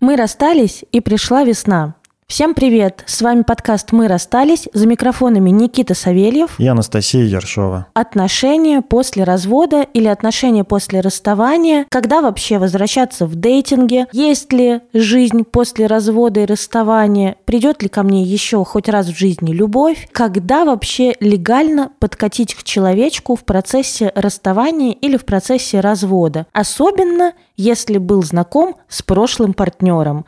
[0.00, 1.96] Мы расстались, и пришла весна.
[2.30, 3.04] Всем привет!
[3.06, 4.68] С вами подкаст «Мы расстались».
[4.74, 6.60] За микрофонами Никита Савельев.
[6.60, 7.86] И Анастасия Ершова.
[7.94, 11.86] Отношения после развода или отношения после расставания.
[11.88, 14.08] Когда вообще возвращаться в дейтинге?
[14.12, 17.36] Есть ли жизнь после развода и расставания?
[17.46, 20.06] Придет ли ко мне еще хоть раз в жизни любовь?
[20.12, 26.46] Когда вообще легально подкатить к человечку в процессе расставания или в процессе развода?
[26.52, 30.26] Особенно, если был знаком с прошлым партнером.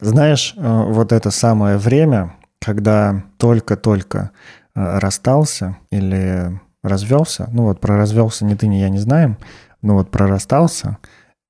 [0.00, 4.30] Знаешь, э, вот это самое время, когда только-только
[4.74, 9.38] э, расстался или развелся, ну вот про развелся ни ты, ни я не знаем,
[9.82, 10.98] но вот про расстался,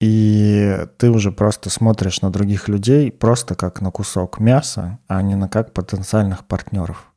[0.00, 5.34] и ты уже просто смотришь на других людей просто как на кусок мяса, а не
[5.34, 7.10] на как потенциальных партнеров.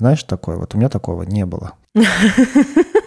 [0.00, 0.56] Знаешь такое?
[0.56, 1.72] Вот у меня такого не было.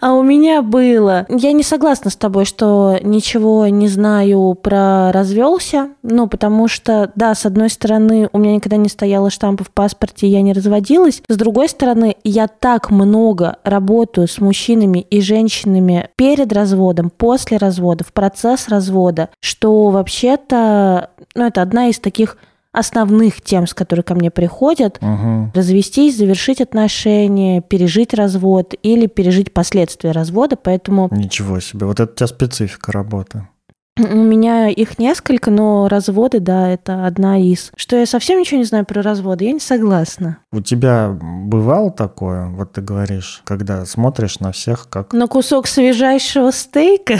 [0.00, 1.26] А у меня было.
[1.28, 5.90] Я не согласна с тобой, что ничего не знаю про развелся.
[6.02, 10.26] Ну, потому что, да, с одной стороны, у меня никогда не стояло штампа в паспорте,
[10.26, 11.22] я не разводилась.
[11.28, 18.04] С другой стороны, я так много работаю с мужчинами и женщинами перед разводом, после развода,
[18.04, 22.38] в процесс развода, что вообще-то, ну, это одна из таких
[22.72, 25.50] основных тем, с которыми ко мне приходят, угу.
[25.54, 31.08] развестись, завершить отношения, пережить развод или пережить последствия развода, поэтому...
[31.10, 33.48] Ничего себе, вот это у тебя специфика работы.
[34.00, 37.70] У меня их несколько, но разводы, да, это одна из.
[37.76, 40.38] Что я совсем ничего не знаю про разводы, я не согласна.
[40.52, 45.12] У тебя бывало такое, вот ты говоришь, когда смотришь на всех как...
[45.12, 47.18] На кусок свежайшего стейка?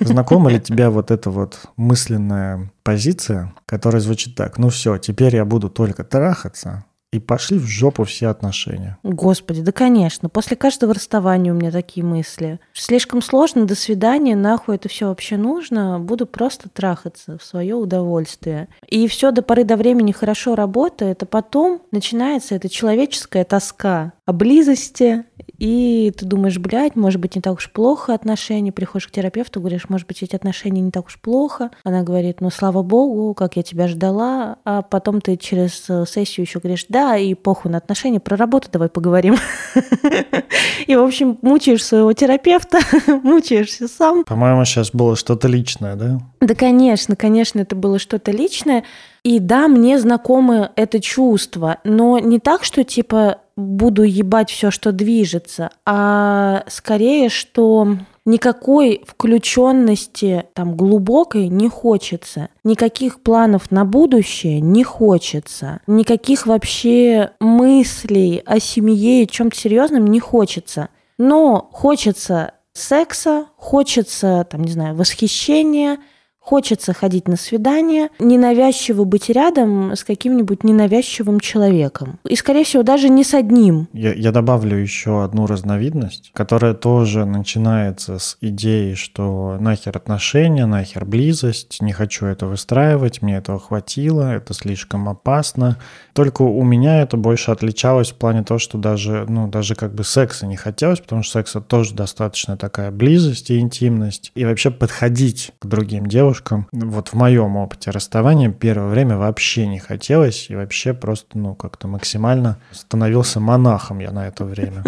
[0.00, 5.44] Знакома ли тебе вот эта вот мысленная позиция, которая звучит так, ну все, теперь я
[5.44, 8.98] буду только трахаться, и пошли в жопу все отношения.
[9.02, 10.28] Господи, да конечно.
[10.28, 12.60] После каждого расставания у меня такие мысли.
[12.74, 15.98] Слишком сложно, до свидания, нахуй это все вообще нужно.
[15.98, 18.68] Буду просто трахаться в свое удовольствие.
[18.86, 24.32] И все до поры до времени хорошо работает, а потом начинается эта человеческая тоска о
[24.34, 25.24] близости,
[25.58, 28.70] и ты думаешь, блядь, может быть, не так уж плохо отношения.
[28.72, 31.70] Приходишь к терапевту, говоришь, может быть, эти отношения не так уж плохо.
[31.82, 34.58] Она говорит, ну, слава богу, как я тебя ждала.
[34.64, 38.68] А потом ты через э, сессию еще говоришь, да, и похуй на отношения, про работу
[38.72, 39.36] давай поговорим.
[40.86, 42.78] И, в общем, мучаешь своего терапевта,
[43.22, 44.24] мучаешься сам.
[44.24, 46.18] По-моему, сейчас было что-то личное, да?
[46.40, 48.84] Да, конечно, конечно, это было что-то личное.
[49.22, 54.92] И да, мне знакомо это чувство, но не так, что типа буду ебать все, что
[54.92, 64.84] движется, а скорее, что никакой включенности там глубокой не хочется, никаких планов на будущее не
[64.84, 70.90] хочется, никаких вообще мыслей о семье и чем-то серьезном не хочется.
[71.16, 75.98] Но хочется секса, хочется, там, не знаю, восхищения,
[76.48, 82.18] Хочется ходить на свидание, ненавязчиво быть рядом с каким-нибудь ненавязчивым человеком.
[82.26, 83.86] И, скорее всего, даже не с одним.
[83.92, 91.04] Я, я добавлю еще одну разновидность, которая тоже начинается с идеи, что нахер отношения, нахер
[91.04, 95.76] близость, не хочу это выстраивать, мне этого хватило, это слишком опасно.
[96.14, 100.02] Только у меня это больше отличалось в плане того, что даже, ну, даже как бы
[100.02, 104.32] секса не хотелось, потому что секса тоже достаточно такая близость и интимность.
[104.34, 106.68] И вообще подходить к другим девушкам девушкам.
[106.72, 111.88] Вот в моем опыте расставания первое время вообще не хотелось, и вообще просто, ну, как-то
[111.88, 114.84] максимально становился монахом я на это время.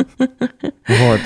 [0.89, 1.21] Вот,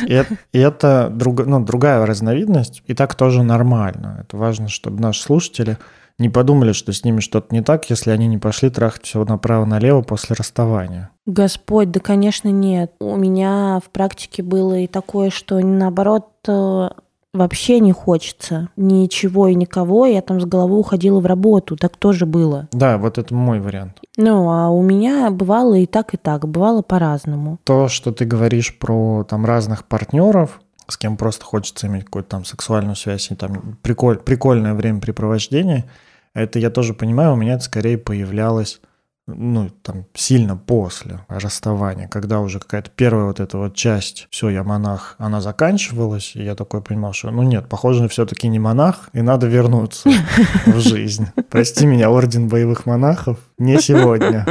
[0.52, 4.20] и, это ну, другая разновидность, и так тоже нормально.
[4.22, 5.78] Это важно, чтобы наши слушатели
[6.18, 10.02] не подумали, что с ними что-то не так, если они не пошли трахать все направо-налево
[10.02, 11.10] после расставания.
[11.26, 12.92] Господь, да, конечно, нет.
[13.00, 16.90] У меня в практике было и такое, что наоборот э,
[17.34, 22.24] вообще не хочется ничего и никого, я там с головой уходила в работу, так тоже
[22.24, 22.68] было.
[22.72, 24.00] Да, вот это мой вариант.
[24.16, 27.58] Ну, а у меня бывало и так, и так, бывало по-разному.
[27.64, 32.44] То, что ты говоришь про там разных партнеров, с кем просто хочется иметь какую-то там
[32.44, 35.84] сексуальную связь и там приколь, прикольное времяпрепровождение,
[36.34, 38.80] это я тоже понимаю, у меня это скорее появлялось
[39.26, 44.62] ну, там, сильно после расставания, когда уже какая-то первая вот эта вот часть, все, я
[44.62, 49.22] монах, она заканчивалась, и я такой понимал, что, ну нет, похоже, все-таки не монах, и
[49.22, 50.10] надо вернуться
[50.66, 51.28] в жизнь.
[51.48, 54.46] Прости меня, орден боевых монахов, не сегодня.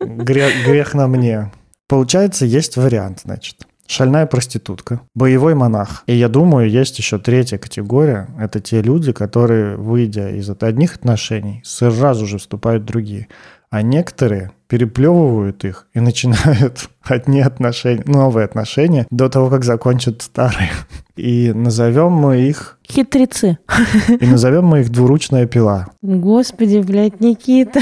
[0.00, 1.52] Грех, на мне.
[1.88, 3.66] Получается, есть вариант, значит.
[3.88, 6.02] Шальная проститутка, боевой монах.
[6.06, 8.28] И я думаю, есть еще третья категория.
[8.36, 13.28] Это те люди, которые, выйдя из одних отношений, сразу же вступают в другие.
[13.70, 20.70] А некоторые переплевывают их и начинают одни отношения, новые отношения до того, как закончат старые.
[21.16, 22.78] И назовем мы их...
[22.86, 23.58] Хитрецы.
[24.20, 25.86] И назовем мы их двуручная пила.
[26.02, 27.80] Господи, блядь, Никита.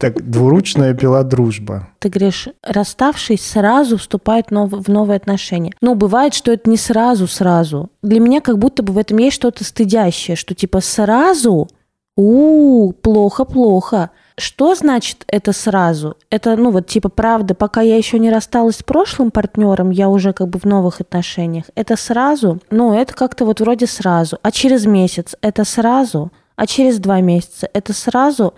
[0.00, 1.88] Так, двуручная пила дружба.
[2.00, 5.72] Ты говоришь, расставшись, сразу вступают нов- в новые отношения.
[5.80, 7.90] Ну, бывает, что это не сразу-сразу.
[8.02, 11.68] Для меня как будто бы в этом есть что-то стыдящее, что типа сразу,
[12.16, 14.10] у плохо-плохо.
[14.38, 16.18] Что значит это сразу?
[16.28, 20.34] Это, ну вот, типа, правда, пока я еще не рассталась с прошлым партнером, я уже
[20.34, 21.64] как бы в новых отношениях.
[21.74, 22.60] Это сразу?
[22.70, 24.38] Ну, это как-то вот вроде сразу.
[24.42, 26.32] А через месяц это сразу?
[26.54, 28.52] А через два месяца это сразу?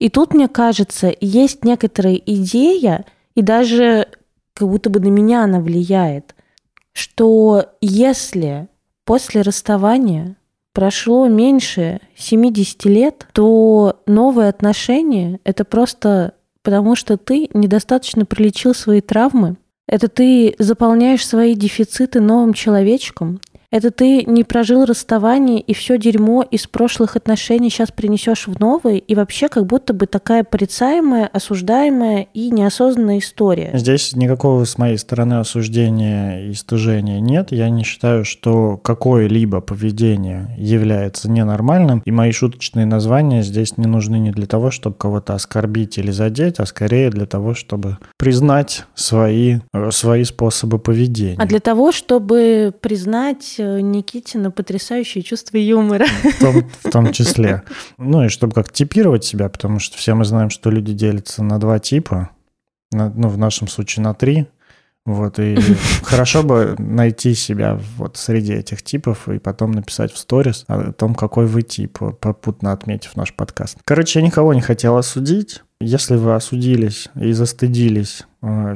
[0.00, 3.04] И тут, мне кажется, есть некоторая идея,
[3.36, 4.08] и даже
[4.52, 6.34] как будто бы на меня она влияет,
[6.92, 8.68] что если
[9.04, 10.36] после расставания
[10.72, 19.00] прошло меньше 70 лет, то новые отношения— это просто потому, что ты недостаточно пролечил свои
[19.00, 19.56] травмы,
[19.86, 23.40] это ты заполняешь свои дефициты новым человечком,
[23.70, 28.98] это ты не прожил расставание и все дерьмо из прошлых отношений сейчас принесешь в новые,
[28.98, 33.70] и вообще как будто бы такая порицаемая, осуждаемая и неосознанная история.
[33.74, 37.52] Здесь никакого с моей стороны осуждения и стыжения нет.
[37.52, 44.18] Я не считаю, что какое-либо поведение является ненормальным, и мои шуточные названия здесь не нужны
[44.18, 49.58] не для того, чтобы кого-то оскорбить или задеть, а скорее для того, чтобы признать свои,
[49.90, 51.36] свои способы поведения.
[51.38, 56.06] А для того, чтобы признать Никитина потрясающее чувство юмора.
[56.06, 57.62] В том, в том числе.
[57.98, 61.58] Ну и чтобы как типировать себя, потому что все мы знаем, что люди делятся на
[61.58, 62.30] два типа,
[62.92, 64.46] на- ну в нашем случае на три.
[65.06, 65.56] Вот, и
[66.02, 71.14] хорошо бы найти себя вот среди этих типов и потом написать в сторис о том,
[71.14, 73.78] какой вы тип, попутно отметив наш подкаст.
[73.84, 75.62] Короче, я никого не хотел осудить.
[75.80, 78.24] Если вы осудились и застыдились,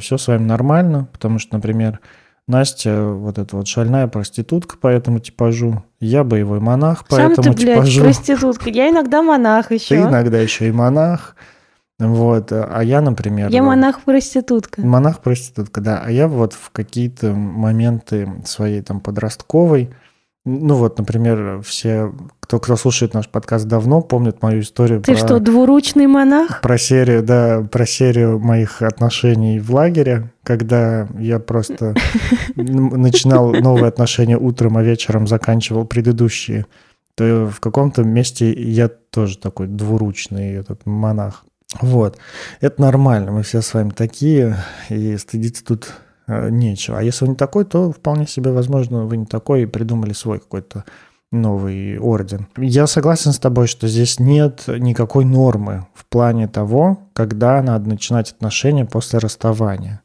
[0.00, 2.00] все с вами нормально, потому что, например,
[2.46, 7.40] Настя вот эта вот шальная проститутка по этому типажу, я боевой монах по Сам ты,
[7.40, 8.00] этому блядь, типажу.
[8.02, 8.68] проститутка.
[8.68, 10.02] Я иногда монах Ты еще.
[10.02, 11.36] иногда еще и монах.
[11.98, 13.50] Вот, а я, например...
[13.50, 14.82] Я монах-проститутка.
[14.82, 16.02] Монах-проститутка, да.
[16.04, 19.94] А я вот в какие-то моменты своей там подростковой,
[20.44, 25.18] ну вот, например, все, кто, кто слушает наш подкаст давно, помнят мою историю Ты про,
[25.18, 26.60] что, двуручный монах?
[26.60, 31.94] про серию, да, про серию моих отношений в лагере, когда я просто
[32.56, 36.66] начинал новые отношения утром, а вечером заканчивал предыдущие.
[37.14, 41.44] То в каком-то месте я тоже такой двуручный этот монах.
[41.80, 42.18] Вот.
[42.60, 44.56] Это нормально, мы все с вами такие,
[44.90, 45.94] и стыдиться тут
[46.26, 46.98] нечего.
[46.98, 50.38] А если вы не такой, то вполне себе возможно, вы не такой и придумали свой
[50.38, 50.84] какой-то
[51.34, 52.46] новый орден.
[52.56, 58.32] Я согласен с тобой, что здесь нет никакой нормы в плане того, когда надо начинать
[58.32, 60.02] отношения после расставания.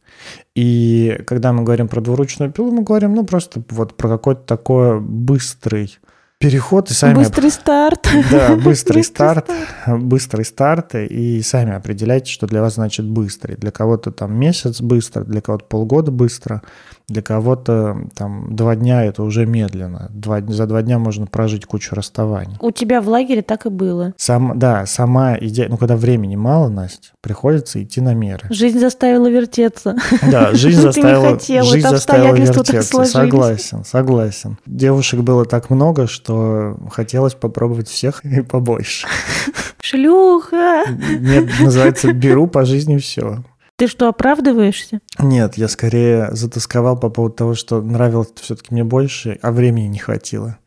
[0.56, 5.00] И когда мы говорим про двуручную пилу, мы говорим, ну, просто вот про какой-то такой
[5.00, 5.98] быстрый
[6.40, 7.16] переход и сами...
[7.16, 8.08] Быстрый старт.
[8.32, 9.50] Да, быстрый старт,
[9.86, 13.58] быстрый старт, и сами определяйте, что для вас значит быстрый.
[13.58, 16.62] Для кого-то там месяц быстро, для кого-то полгода быстро,
[17.10, 20.10] для кого-то там два дня это уже медленно.
[20.14, 22.56] Два, за два дня можно прожить кучу расставаний.
[22.60, 24.14] У тебя в лагере так и было.
[24.18, 28.48] Сам, да, сама идея, ну когда времени мало, Настя, приходится идти на меры.
[28.50, 29.96] Жизнь заставила вертеться.
[30.32, 33.06] Да, жизнь заставила, хотела, жизнь заставила вертеться.
[33.06, 34.58] Согласен, согласен.
[34.66, 39.08] Девушек было так много, что хотелось попробовать всех и побольше.
[39.82, 40.84] Шлюха!
[41.20, 43.44] Нет, называется «беру по жизни все».
[43.80, 45.00] Ты что, оправдываешься?
[45.20, 50.00] Нет, я скорее затасковал по поводу того, что нравилось все-таки мне больше, а времени не
[50.00, 50.58] хватило.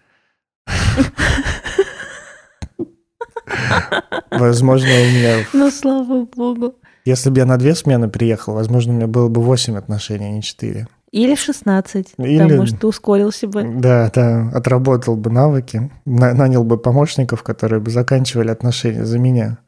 [4.31, 5.45] Возможно, у меня...
[5.53, 6.75] Ну, слава богу.
[7.05, 10.31] Если бы я на две смены приехал, возможно, у меня было бы 8 отношений, а
[10.31, 10.89] не 4.
[11.11, 13.63] Или 16, Или- потому что ускорился бы.
[13.63, 19.59] Да, да, отработал бы навыки, на- нанял бы помощников, которые бы заканчивали отношения за меня.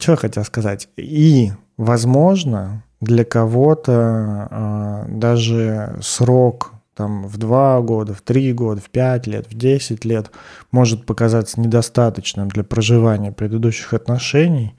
[0.00, 0.88] Что я хотел сказать?
[0.96, 8.90] И, возможно, для кого-то а, даже срок там, в два года, в три года, в
[8.90, 10.30] пять лет, в 10 лет
[10.70, 14.74] может показаться недостаточным для проживания предыдущих отношений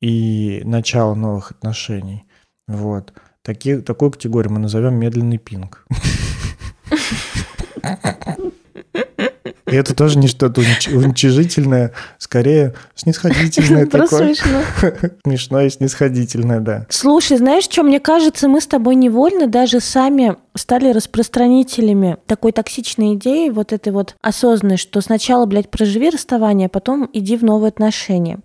[0.00, 2.24] и начала новых отношений.
[2.68, 3.12] Вот.
[3.42, 5.86] Таки, такую категорию мы назовем медленный пинг.
[9.66, 14.34] И это тоже не что-то унич- уничижительное, скорее снисходительное такое.
[14.34, 14.60] смешно.
[15.24, 16.86] Смешное и снисходительное, да.
[16.88, 23.14] Слушай, знаешь, что мне кажется, мы с тобой невольно даже сами стали распространителями такой токсичной
[23.14, 27.68] идеи, вот этой вот осознанной, что сначала, блядь, проживи расставание, а потом иди в новые
[27.68, 28.38] отношения.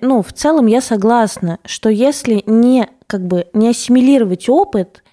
[0.00, 5.04] ну, в целом я согласна, что если не, как бы, не ассимилировать опыт,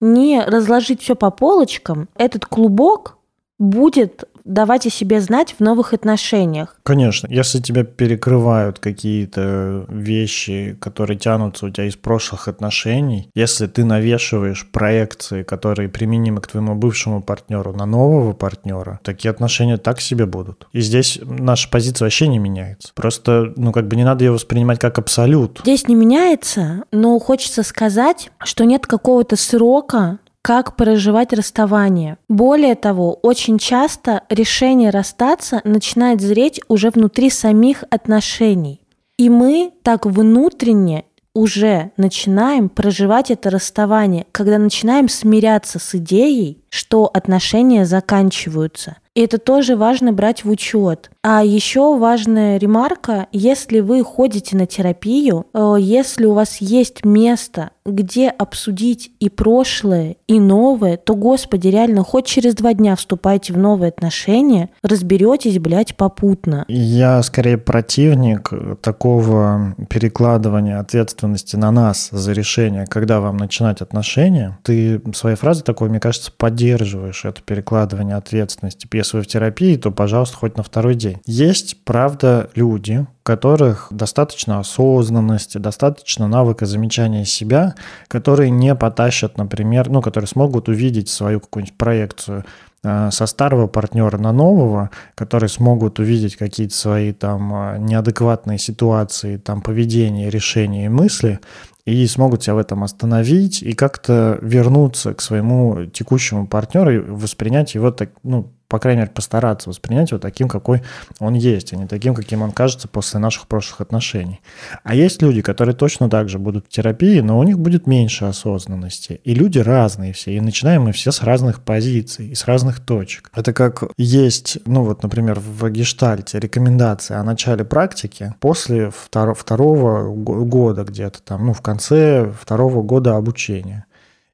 [0.00, 3.16] не разложить все по полочкам, этот клубок
[3.58, 6.76] будет давать о себе знать в новых отношениях.
[6.82, 13.84] Конечно, если тебя перекрывают какие-то вещи, которые тянутся у тебя из прошлых отношений, если ты
[13.84, 20.26] навешиваешь проекции, которые применимы к твоему бывшему партнеру на нового партнера, такие отношения так себе
[20.26, 20.68] будут.
[20.72, 22.92] И здесь наша позиция вообще не меняется.
[22.94, 25.60] Просто, ну, как бы не надо ее воспринимать как абсолют.
[25.62, 32.18] Здесь не меняется, но хочется сказать, что нет какого-то срока, как проживать расставание.
[32.28, 38.80] Более того, очень часто решение расстаться начинает зреть уже внутри самих отношений.
[39.18, 47.10] И мы так внутренне уже начинаем проживать это расставание, когда начинаем смиряться с идеей, что
[47.12, 48.98] отношения заканчиваются.
[49.16, 51.10] И это тоже важно брать в учет.
[51.22, 57.70] А еще важная ремарка, если вы ходите на терапию, э, если у вас есть место,
[57.86, 63.58] где обсудить и прошлое, и новое, то, господи, реально, хоть через два дня вступайте в
[63.58, 66.64] новые отношения, разберетесь, блядь, попутно.
[66.68, 68.50] Я скорее противник
[68.82, 74.58] такого перекладывания ответственности на нас за решение, когда вам начинать отношения.
[74.62, 78.86] Ты своей фразой такой, мне кажется, поддерживаешь это перекладывание ответственности.
[79.12, 81.18] Вы в терапии, то, пожалуйста, хоть на второй день.
[81.26, 87.74] Есть, правда, люди, у которых достаточно осознанности, достаточно навыка замечания себя,
[88.08, 92.44] которые не потащат, например, ну, которые смогут увидеть свою какую-нибудь проекцию
[92.82, 99.36] э, со старого партнера на нового, которые смогут увидеть какие-то свои там э, неадекватные ситуации,
[99.36, 101.40] там поведение, решения и мысли,
[101.86, 107.74] и смогут себя в этом остановить и как-то вернуться к своему текущему партнеру и воспринять
[107.74, 110.82] его так, ну, по крайней мере, постараться воспринять его таким, какой
[111.20, 114.40] он есть, а не таким, каким он кажется после наших прошлых отношений.
[114.82, 118.24] А есть люди, которые точно так же будут в терапии, но у них будет меньше
[118.24, 119.20] осознанности.
[119.24, 123.30] И люди разные все, и начинаем мы все с разных позиций и с разных точек.
[123.34, 130.12] Это как есть, ну вот, например, в гештальте рекомендация о начале практики после второго, второго
[130.12, 133.86] года где-то там, ну, в конце второго года обучения.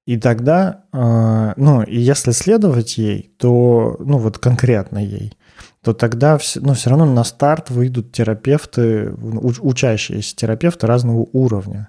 [0.07, 5.33] И тогда, э, ну, и если следовать ей, то, ну, вот конкретно ей,
[5.83, 11.89] то тогда, ну, все равно на старт выйдут терапевты, учащиеся терапевты разного уровня.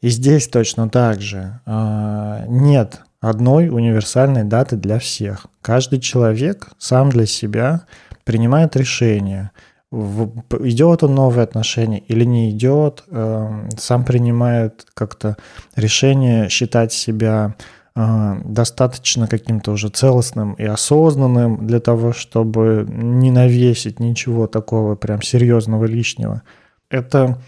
[0.00, 5.46] И здесь точно так же э, нет одной универсальной даты для всех.
[5.60, 7.82] Каждый человек сам для себя
[8.24, 9.52] принимает решение–
[9.92, 15.36] идет он новые отношения или не идет, эм, сам принимает как-то
[15.76, 17.56] решение считать себя
[17.94, 25.20] э, достаточно каким-то уже целостным и осознанным для того, чтобы не навесить ничего такого прям
[25.20, 26.42] серьезного лишнего.
[26.90, 27.38] Это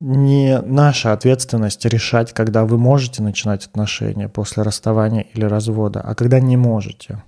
[0.00, 6.38] не наша ответственность решать, когда вы можете начинать отношения после расставания или развода, а когда
[6.38, 7.22] не можете.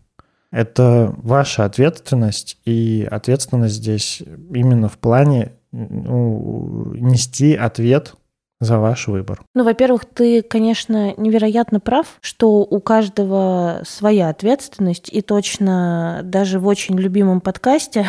[0.53, 8.15] Это ваша ответственность, и ответственность здесь именно в плане ну, нести ответ
[8.61, 9.41] за ваш выбор.
[9.55, 16.67] Ну, во-первых, ты, конечно, невероятно прав, что у каждого своя ответственность, и точно даже в
[16.67, 18.07] очень любимом подкасте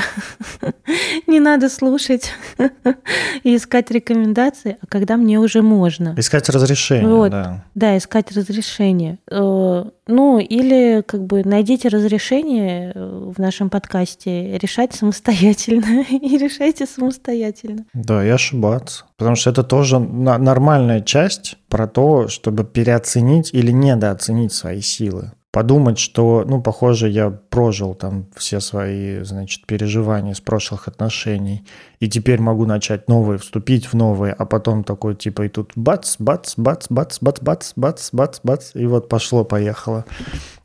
[1.27, 2.31] не надо слушать
[3.43, 6.15] и искать рекомендации, а когда мне уже можно.
[6.17, 7.31] Искать разрешение, вот.
[7.31, 7.63] да.
[7.73, 9.19] Да, искать разрешение.
[10.07, 17.85] Ну, или как бы найдите разрешение э, в нашем подкасте решать самостоятельно и решайте самостоятельно.
[17.93, 19.05] Да, и ошибаться.
[19.17, 25.99] Потому что это тоже нормальная часть про то, чтобы переоценить или недооценить свои силы подумать,
[25.99, 31.65] что, ну, похоже, я прожил там все свои, значит, переживания с прошлых отношений,
[31.99, 36.15] и теперь могу начать новые, вступить в новые, а потом такой, типа, и тут бац,
[36.19, 40.05] бац, бац, бац, бац, бац, бац, бац, бац, и вот пошло-поехало.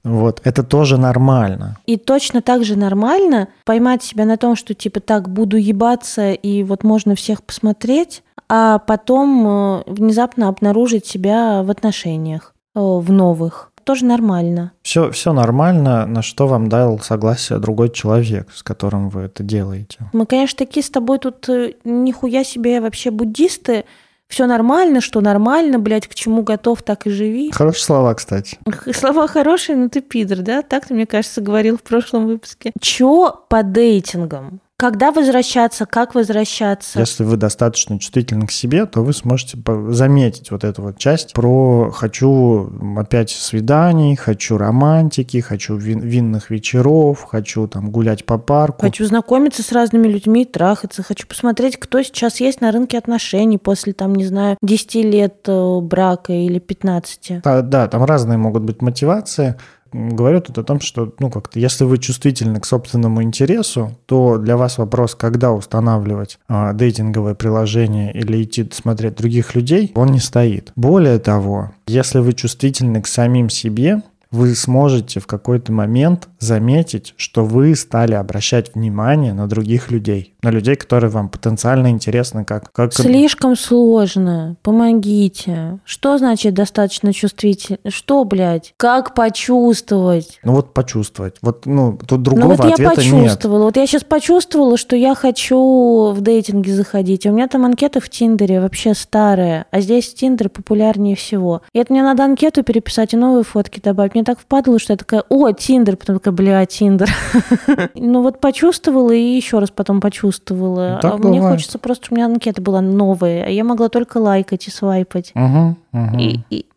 [0.04, 1.78] Вот, это тоже нормально.
[1.86, 6.62] И точно так же нормально поймать себя на том, что, типа, так, буду ебаться, и
[6.62, 13.72] вот можно всех посмотреть, а потом э, внезапно обнаружить себя в отношениях, э, в новых
[13.86, 14.72] тоже нормально.
[14.82, 19.98] Все, все нормально, на что вам дал согласие другой человек, с которым вы это делаете.
[20.12, 23.84] Мы, конечно, такие с тобой тут э, нихуя себе вообще буддисты.
[24.26, 27.52] Все нормально, что нормально, блядь, к чему готов, так и живи.
[27.52, 28.58] Хорошие слова, кстати.
[28.92, 30.62] Слова хорошие, но ты пидор, да?
[30.62, 32.72] Так ты, мне кажется, говорил в прошлом выпуске.
[32.80, 34.60] Чё по дейтингам?
[34.78, 36.98] Когда возвращаться, как возвращаться?
[36.98, 39.56] Если вы достаточно чувствительны к себе, то вы сможете
[39.88, 47.24] заметить вот эту вот часть про «хочу опять свиданий», «хочу романтики», «хочу вин винных вечеров»,
[47.24, 48.82] «хочу там гулять по парку».
[48.82, 53.94] Хочу знакомиться с разными людьми, трахаться, хочу посмотреть, кто сейчас есть на рынке отношений после,
[53.94, 57.40] там, не знаю, 10 лет э, брака или 15.
[57.42, 59.56] Да, да, там разные могут быть мотивации
[59.96, 64.56] говорю тут о том, что, ну, как-то, если вы чувствительны к собственному интересу, то для
[64.56, 70.72] вас вопрос, когда устанавливать а, дейтинговое приложение или идти смотреть других людей, он не стоит.
[70.76, 74.02] Более того, если вы чувствительны к самим себе,
[74.36, 80.50] вы сможете в какой-то момент заметить, что вы стали обращать внимание на других людей, на
[80.50, 82.70] людей, которые вам потенциально интересны как...
[82.72, 82.92] как...
[82.92, 84.56] Слишком сложно.
[84.62, 85.78] Помогите.
[85.84, 87.78] Что значит достаточно чувствительно?
[87.88, 88.74] Что, блядь?
[88.76, 90.38] Как почувствовать?
[90.44, 91.36] Ну вот почувствовать.
[91.40, 93.58] Вот, ну, тут другого ну, вот ответа я почувствовала.
[93.58, 93.66] Нет.
[93.66, 97.24] Вот я сейчас почувствовала, что я хочу в дейтинге заходить.
[97.24, 101.62] У меня там анкета в Тиндере вообще старая, а здесь Тиндер популярнее всего.
[101.72, 104.14] И это мне надо анкету переписать и новые фотки добавить.
[104.14, 107.08] Мне так впадло, что я такая, о, Тиндер, потом такая, бля, Тиндер.
[107.94, 110.98] Ну вот почувствовала и еще раз потом почувствовала.
[111.02, 114.70] А мне хочется просто, у меня анкета была новая, а я могла только лайкать и
[114.70, 115.32] свайпать.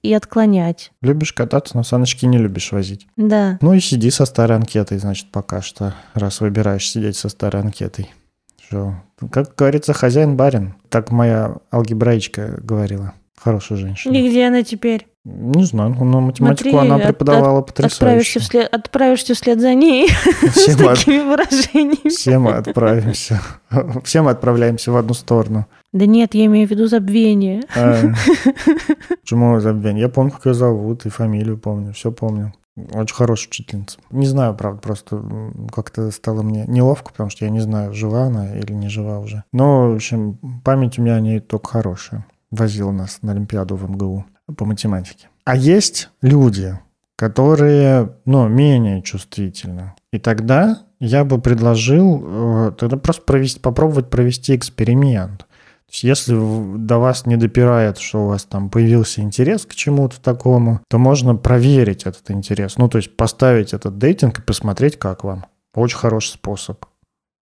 [0.02, 0.92] И отклонять.
[1.02, 3.08] Любишь кататься, но саночки не любишь возить.
[3.18, 3.58] Да.
[3.62, 8.12] Ну и сиди со старой анкетой, значит, пока что, раз выбираешь сидеть со старой анкетой.
[8.62, 8.94] Что?
[9.32, 10.76] Как говорится, хозяин барин.
[10.90, 13.14] Так моя алгебраичка говорила.
[13.36, 14.14] Хорошая женщина.
[14.14, 15.08] И где она теперь?
[15.32, 17.96] Не знаю, но математику Смотри, она преподавала от, потрясающе.
[17.96, 20.10] Отправишься вслед, отправишься вслед за ней
[20.52, 22.10] все с такими выражениями.
[22.10, 23.42] Все мы отправимся.
[24.04, 25.68] Все мы отправляемся в одну сторону.
[25.94, 27.62] Да нет, я имею в виду забвение.
[27.76, 28.14] А,
[29.22, 30.02] почему забвение?
[30.02, 32.54] Я помню, как ее зовут, и фамилию помню, все помню.
[32.94, 34.00] Очень хорошая учительница.
[34.10, 35.24] Не знаю, правда, просто
[35.72, 39.44] как-то стало мне неловко, потому что я не знаю, жива она или не жива уже.
[39.52, 42.26] Но, в общем, память у меня о ней только хорошая.
[42.52, 44.26] Возила нас на Олимпиаду в МГУ
[44.58, 45.28] по математике.
[45.46, 46.78] А есть люди,
[47.16, 49.94] которые, ну, менее чувствительны.
[50.12, 55.40] И тогда я бы предложил э, тогда просто провести, попробовать провести эксперимент.
[55.40, 60.22] То есть если до вас не допирает, что у вас там появился интерес к чему-то
[60.22, 62.78] такому, то можно проверить этот интерес.
[62.78, 65.46] Ну, то есть поставить этот дейтинг и посмотреть, как вам.
[65.74, 66.86] Очень хороший способ.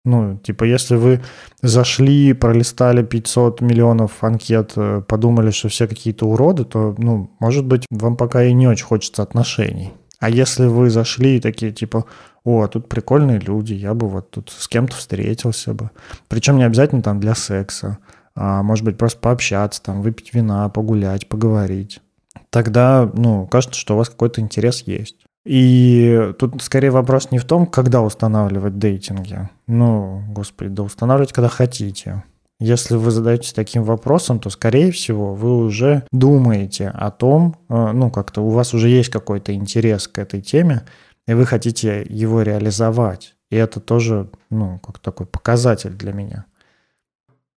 [0.04, 1.22] Ну, типа, если вы
[1.62, 7.86] зашли, пролистали 500 миллионов анкет, э, подумали, что все какие-то уроды, то, ну, может быть,
[7.92, 9.92] вам пока и не очень хочется отношений.
[10.20, 12.06] А если вы зашли и такие, типа,
[12.44, 15.92] о, тут прикольные люди, я бы вот тут с кем-то встретился бы.
[16.28, 18.00] Причем не обязательно там для секса,
[18.36, 22.02] а может быть просто пообщаться, там, выпить вина, погулять, поговорить.
[22.50, 25.18] Тогда, ну, кажется, что у вас какой-то интерес есть.
[25.46, 29.50] И тут скорее вопрос не в том, когда устанавливать дейтинги.
[29.68, 32.24] Ну, господи, да устанавливать, когда хотите.
[32.60, 38.12] Если вы задаетесь таким вопросом, то, скорее всего, вы уже думаете о том, э, ну,
[38.12, 40.84] как-то у вас уже есть какой-то интерес к этой теме,
[41.28, 43.34] и вы хотите его реализовать.
[43.50, 46.46] И это тоже, ну, как такой показатель для меня.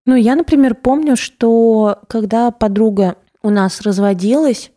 [0.07, 4.71] Ну, я, например, помню, что когда подруга у нас разводилась,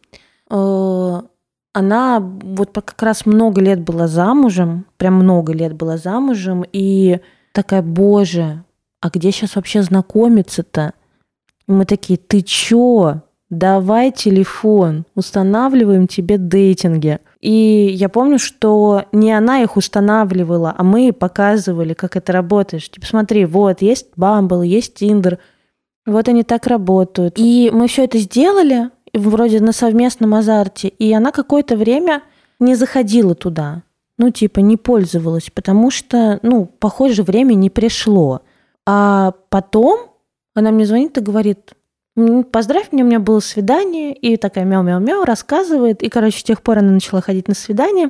[0.49, 1.21] э,
[1.77, 7.19] она вот как раз много лет была замужем, прям много лет была замужем, и
[7.51, 8.63] такая, боже,
[8.99, 10.93] а где сейчас вообще знакомиться-то?
[11.67, 13.21] И мы такие, ты чё?
[13.51, 17.19] Давай телефон, устанавливаем тебе дейтинги.
[17.39, 22.89] И я помню, что не она их устанавливала, а мы показывали, как это работает.
[22.89, 25.37] Типа, смотри, вот, есть Bumble, есть Tinder,
[26.07, 27.35] вот они так работают.
[27.37, 32.23] И мы все это сделали, вроде на совместном азарте, и она какое-то время
[32.59, 33.83] не заходила туда.
[34.17, 38.41] Ну, типа, не пользовалась, потому что, ну, похоже, время не пришло.
[38.85, 39.99] А потом
[40.55, 41.73] она мне звонит и говорит,
[42.51, 46.79] поздравь меня, у меня было свидание, и такая мяу-мяу-мяу рассказывает, и, короче, с тех пор
[46.79, 48.09] она начала ходить на свидание,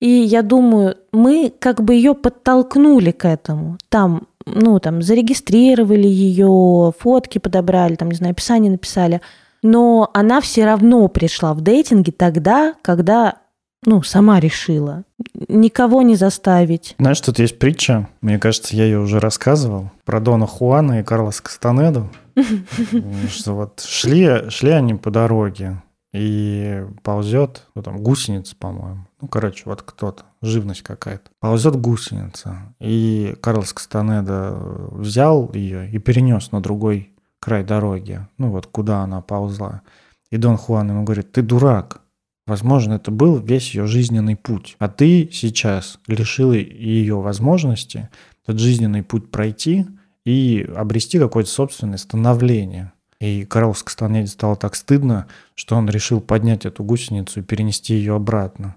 [0.00, 3.78] и я думаю, мы как бы ее подтолкнули к этому.
[3.88, 9.20] Там, ну, там, зарегистрировали ее, фотки подобрали, там, не знаю, описание написали–
[9.62, 13.36] но она все равно пришла в дейтинге тогда, когда
[13.84, 15.04] ну, сама решила.
[15.48, 16.94] Никого не заставить.
[16.98, 21.42] Знаешь, тут есть притча, мне кажется, я ее уже рассказывал, про Дона Хуана и Карлоса
[21.42, 22.08] Кастанеду.
[23.30, 29.06] Что вот шли, шли они по дороге, и ползет, ну, там, гусеница, по-моему.
[29.20, 31.30] Ну, короче, вот кто-то, живность какая-то.
[31.40, 34.54] Ползет гусеница, и Карлос Кастанеда
[34.90, 37.11] взял ее и перенес на другой
[37.42, 39.82] край дороги, ну вот куда она ползла.
[40.30, 42.00] И Дон Хуан ему говорит, ты дурак.
[42.46, 44.76] Возможно, это был весь ее жизненный путь.
[44.78, 48.08] А ты сейчас лишил ее возможности
[48.44, 49.86] этот жизненный путь пройти
[50.24, 52.92] и обрести какое-то собственное становление.
[53.20, 58.76] И Карловск стало так стыдно, что он решил поднять эту гусеницу и перенести ее обратно.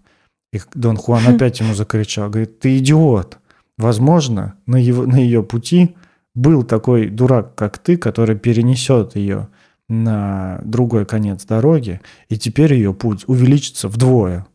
[0.51, 3.37] И Дон Хуан опять ему закричал, говорит, ты идиот.
[3.77, 5.95] Возможно, на, его, на ее пути
[6.35, 9.47] был такой дурак, как ты, который перенесет ее
[9.87, 14.45] на другой конец дороги, и теперь ее путь увеличится вдвое.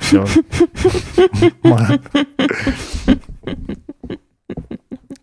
[0.00, 0.26] Все.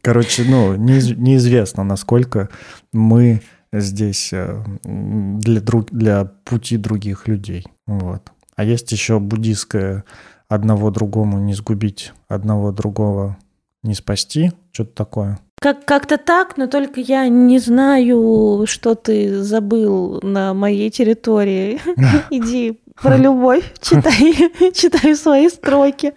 [0.01, 2.49] Короче, ну, неизвестно, насколько
[2.93, 7.65] мы здесь э, для, друг, для пути других людей.
[7.85, 8.31] Вот.
[8.55, 10.05] А есть еще буддийское
[10.47, 13.37] одного другому не сгубить, одного другого
[13.83, 15.39] не спасти, что-то такое.
[15.61, 21.79] Как- как-то так, но только я не знаю, что ты забыл на моей территории.
[22.29, 24.35] Иди про любовь, читай,
[24.73, 26.13] читай свои строки.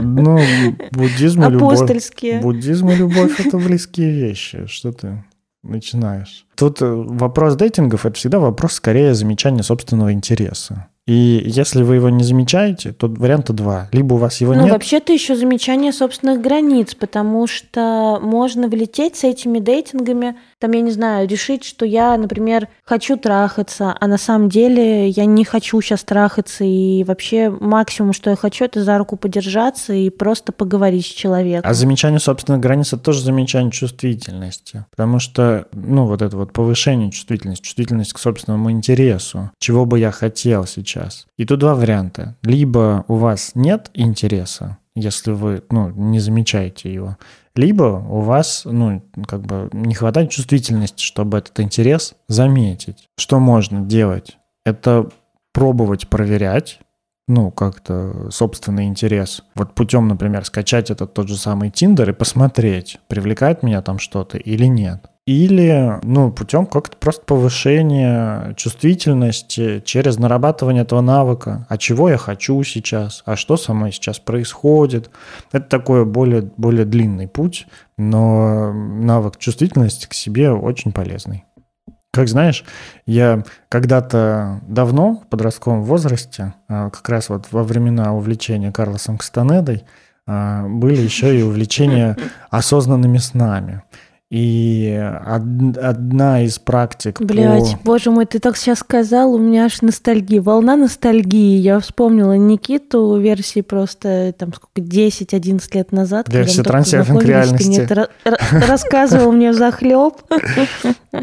[0.00, 0.38] Ну,
[0.92, 1.76] буддизм и любовь.
[1.76, 2.40] Апостольские.
[2.40, 4.66] Буддизм и любовь– это близкие вещи.
[4.66, 5.24] Что ты
[5.62, 6.46] начинаешь?
[6.54, 10.88] Тут э, вопрос дейтингов– это всегда вопрос скорее замечания собственного интереса.
[11.06, 13.88] И если вы его не замечаете, то варианта два.
[13.90, 14.72] Либо у вас его ну, нет.
[14.72, 20.92] вообще-то еще замечание собственных границ, потому что можно влететь с этими дейтингами, там, я не
[20.92, 26.04] знаю, решить, что я, например, хочу трахаться, а на самом деле я не хочу сейчас
[26.04, 31.08] трахаться, и вообще максимум, что я хочу, это за руку подержаться и просто поговорить с
[31.08, 31.68] человеком.
[31.68, 34.84] А замечание собственных границ– это тоже замечание чувствительности.
[34.92, 40.12] Потому что, ну, вот это вот повышение чувствительности, чувствительность к собственному интересу, чего бы я
[40.12, 41.26] хотел сейчас.
[41.36, 42.36] И тут два варианта.
[42.44, 47.16] Либо у вас нет интереса, если вы ну, не замечаете его,
[47.54, 53.08] либо у вас ну, как бы не хватает чувствительности, чтобы этот интерес заметить.
[53.18, 54.38] Что можно делать?
[54.64, 55.08] Это
[55.52, 56.80] пробовать проверять,
[57.28, 59.42] ну, как-то собственный интерес.
[59.54, 64.38] Вот путем, например, скачать этот тот же самый Тиндер и посмотреть, привлекает меня там что-то
[64.38, 65.11] или нет.
[65.24, 71.64] Или, ну, путем как-то просто повышения чувствительности через нарабатывание этого навыка.
[71.68, 73.22] А чего я хочу сейчас?
[73.24, 75.10] А что со мной сейчас происходит?
[75.52, 81.44] Это такой более, более длинный путь, но навык чувствительности к себе очень полезный.
[82.10, 82.64] Как знаешь,
[83.06, 89.84] я когда-то давно, в подростковом возрасте, а, как раз вот во времена увлечения Карлосом Кастанедой,
[90.26, 92.16] а, были еще и увлечения
[92.50, 93.82] осознанными снами.
[94.32, 94.88] И
[95.26, 97.20] одна из практик...
[97.20, 97.90] Блять, по...
[97.90, 101.58] боже мой, ты так сейчас сказал, у меня аж ностальгия, волна ностальгии.
[101.58, 106.32] Я вспомнила Никиту версии просто там сколько, 10-11 лет назад.
[106.32, 107.82] Версия трансерфинг реальности.
[107.82, 108.08] Это
[108.66, 110.14] рассказывал мне захлеб.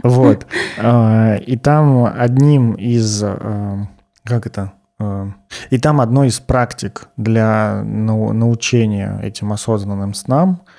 [0.04, 0.45] Вот.
[0.78, 3.24] А, и там одним из...
[3.24, 3.88] А,
[4.24, 4.74] как это?
[5.00, 5.30] А,
[5.72, 10.62] и там одной из практик для научения этим осознанным снам–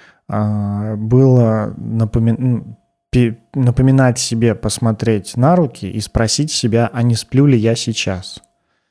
[0.96, 2.76] было напомин...
[3.54, 8.40] напоминать себе посмотреть на руки и спросить себя, а не сплю ли я сейчас.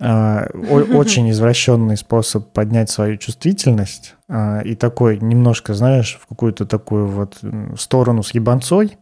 [0.01, 7.07] А, очень извращенный способ поднять свою чувствительность а, и такой немножко, знаешь, в какую-то такую
[7.07, 7.39] вот
[7.77, 8.97] сторону с ебанцой.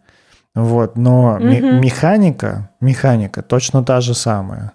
[0.55, 4.73] Вот, но механика, механика точно та же самая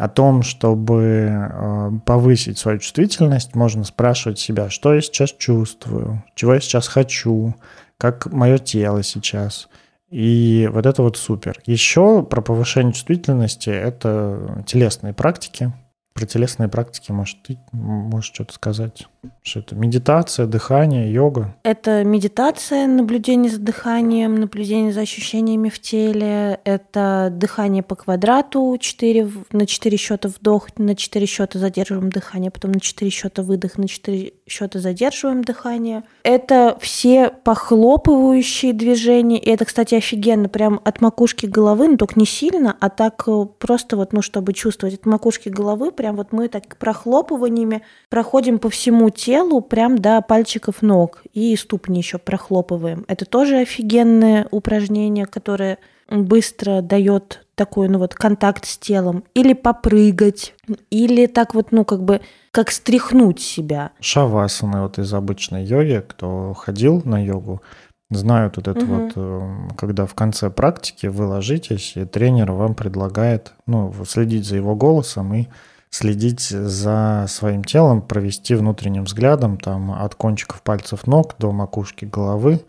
[0.00, 6.54] о том, чтобы э, повысить свою чувствительность, можно спрашивать себя, что я сейчас чувствую, чего
[6.54, 7.54] я сейчас хочу,
[7.98, 9.68] как мое тело сейчас.
[10.10, 11.60] И вот это вот супер.
[11.66, 15.70] Еще про повышение чувствительности– это телесные практики.
[16.14, 19.06] Про телесные практики, может, ты можешь что-то сказать?
[19.42, 21.54] Что это медитация, дыхание, йога?
[21.62, 26.60] Это медитация, наблюдение за дыханием, наблюдение за ощущениями в теле.
[26.64, 32.72] Это дыхание по квадрату, 4, на 4 счета вдох, на 4 счета задерживаем дыхание, потом
[32.72, 36.02] на 4 счета выдох, на 4 счета задерживаем дыхание.
[36.22, 39.38] Это все похлопывающие движения.
[39.38, 40.48] И это, кстати, офигенно.
[40.48, 44.54] Прям от макушки головы, но только не сильно, а так э, просто вот, ну, чтобы
[44.54, 50.20] чувствовать от макушки головы, прям вот мы так прохлопываниями проходим по всему телу, прям до
[50.22, 51.22] пальчиков ног.
[51.32, 53.04] И ступни еще прохлопываем.
[53.08, 59.24] Это тоже офигенное упражнение, которое быстро дает такой, ну вот, контакт с телом.
[59.34, 60.54] Или попрыгать,
[60.90, 62.20] или так вот, ну, как бы,
[62.50, 63.92] как стряхнуть себя.
[64.00, 67.62] Шавасаны вот из обычной йоги, кто ходил на йогу,
[68.10, 68.94] знают вот это угу.
[68.94, 74.56] вот, э, когда в конце практики вы ложитесь, и тренер вам предлагает, ну, следить за
[74.56, 75.46] его голосом и
[75.90, 82.60] следить за своим телом, провести внутренним взглядом там от кончиков пальцев ног до макушки головы,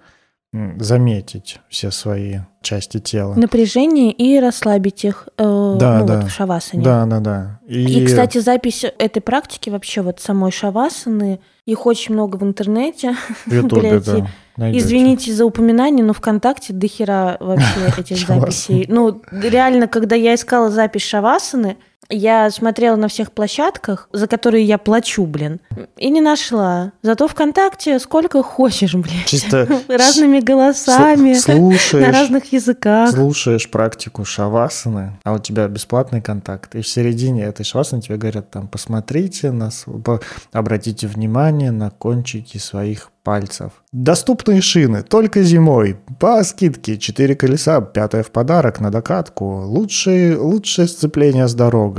[0.79, 3.35] заметить все свои части тела.
[3.35, 6.17] Напряжение и расслабить их э, да, ну, да.
[6.17, 6.83] вот в шавасане.
[6.83, 7.59] Да, да, да.
[7.67, 8.01] И...
[8.01, 13.15] и, кстати, запись этой практики вообще вот самой шавасаны, их очень много в интернете.
[13.45, 14.27] В Ютубе, да.
[14.57, 14.85] Найдете.
[14.85, 18.85] Извините за упоминание, но ВКонтакте до хера вообще этих записей.
[18.89, 21.77] Ну, реально, когда я искала запись Шавасаны,
[22.09, 25.59] я смотрела на всех площадках, за которые я плачу, блин,
[25.97, 26.91] и не нашла.
[27.01, 29.21] Зато ВКонтакте сколько хочешь, блин.
[29.25, 33.11] Чисто Разными голосами, Сл- слушаешь, на разных языках.
[33.11, 38.49] слушаешь практику шавасаны, а у тебя бесплатный контакт, и в середине этой шавасаны тебе говорят
[38.51, 40.19] там, посмотрите, нас, по-
[40.51, 43.71] обратите внимание на кончики своих пальцев.
[43.91, 45.95] Доступные шины только зимой.
[46.19, 49.61] По скидке 4 колеса, пятое в подарок на докатку.
[49.63, 51.90] Лучшее, лучшее сцепление с дорогой.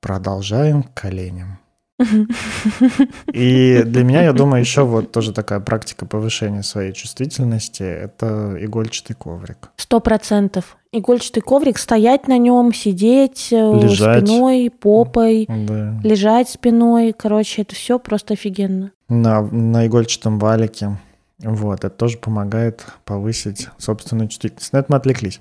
[0.00, 1.58] Продолжаем к коленям.
[3.32, 9.14] И для меня, я думаю, еще вот тоже такая практика повышения своей чувствительности– это игольчатый
[9.16, 9.70] коврик.
[9.76, 10.76] Сто процентов.
[10.92, 14.26] Игольчатый коврик, стоять на нем, сидеть э, Лежать.
[14.26, 16.00] спиной, попой, Да.
[16.02, 17.12] лежать спиной.
[17.16, 18.92] Короче, это все просто офигенно.
[19.08, 20.98] На, на игольчатом валике.
[21.40, 24.72] Вот, это тоже помогает повысить собственную чувствительность.
[24.72, 25.40] Но это мы отвлеклись.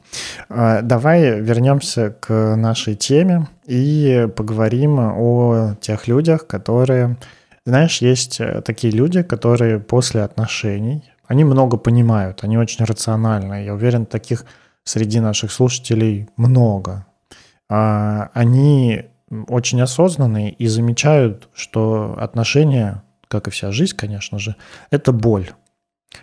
[0.50, 7.18] А, Давай вернемся к нашей теме и поговорим о тех людях, которые...
[7.66, 13.64] Знаешь, есть э, такие люди, которые после отношений, они много понимают, они очень рациональны.
[13.64, 14.46] Я уверен, таких
[14.84, 17.06] среди наших слушателей много.
[17.70, 19.06] А, Они
[19.48, 24.56] очень осознанные и замечают, что отношения, как и вся жизнь, конечно же,
[24.92, 25.50] это боль,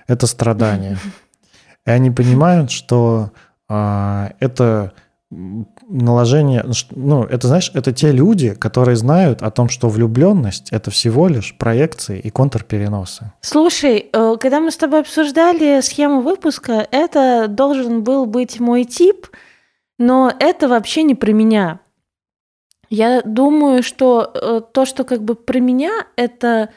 [0.06, 0.98] это страдание.
[1.86, 3.32] И они понимают, что
[3.68, 4.92] а, это
[5.30, 10.90] наложение, ну, ну, это, знаешь, это те люди, которые знают о том, что влюбленность– это
[10.90, 13.32] всего лишь проекции и контрпереносы.
[13.40, 19.28] Слушай, э, когда мы с тобой обсуждали схему выпуска, это должен был быть мой тип,
[19.98, 21.80] но это вообще не про меня.
[22.88, 26.70] Я думаю, что э, то, что как бы про меня, это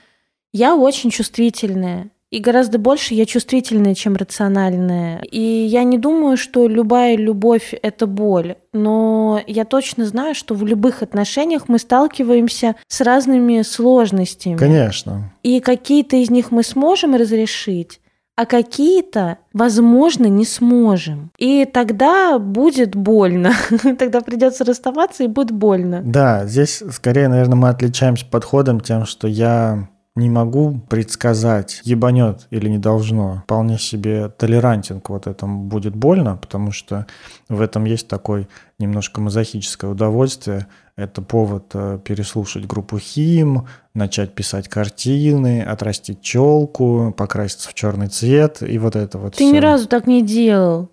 [0.52, 2.12] я очень чувствительная.
[2.34, 5.22] И гораздо больше я чувствительная, чем рациональная.
[5.22, 8.56] И я не думаю, что любая любовь— это боль.
[8.74, 14.56] Но я точно знаю, что в любых отношениях мы сталкиваемся с разными сложностями.
[14.56, 15.32] Конечно.
[15.44, 18.00] И какие-то из них мы сможем разрешить,
[18.36, 21.30] а какие-то, возможно, не сможем.
[21.38, 23.52] И тогда будет больно.
[24.00, 26.02] Тогда придется расставаться и будет больно.
[26.04, 32.70] Да, здесь скорее, наверное, мы отличаемся подходом тем, что я не могу предсказать, ебанет или
[32.70, 33.42] не должно.
[33.46, 37.08] Вполне себе толерантен к вот этому будет больно, потому что
[37.50, 38.48] в этом есть такой
[38.78, 40.68] немножко мазохическое удовольствие.
[40.96, 48.62] Это повод э, переслушать группу Хим, начать писать картины, отрастить челку, покраситься в черный цвет
[48.62, 49.56] и вот это вот Ты всё.
[49.56, 50.93] ни разу так не делал.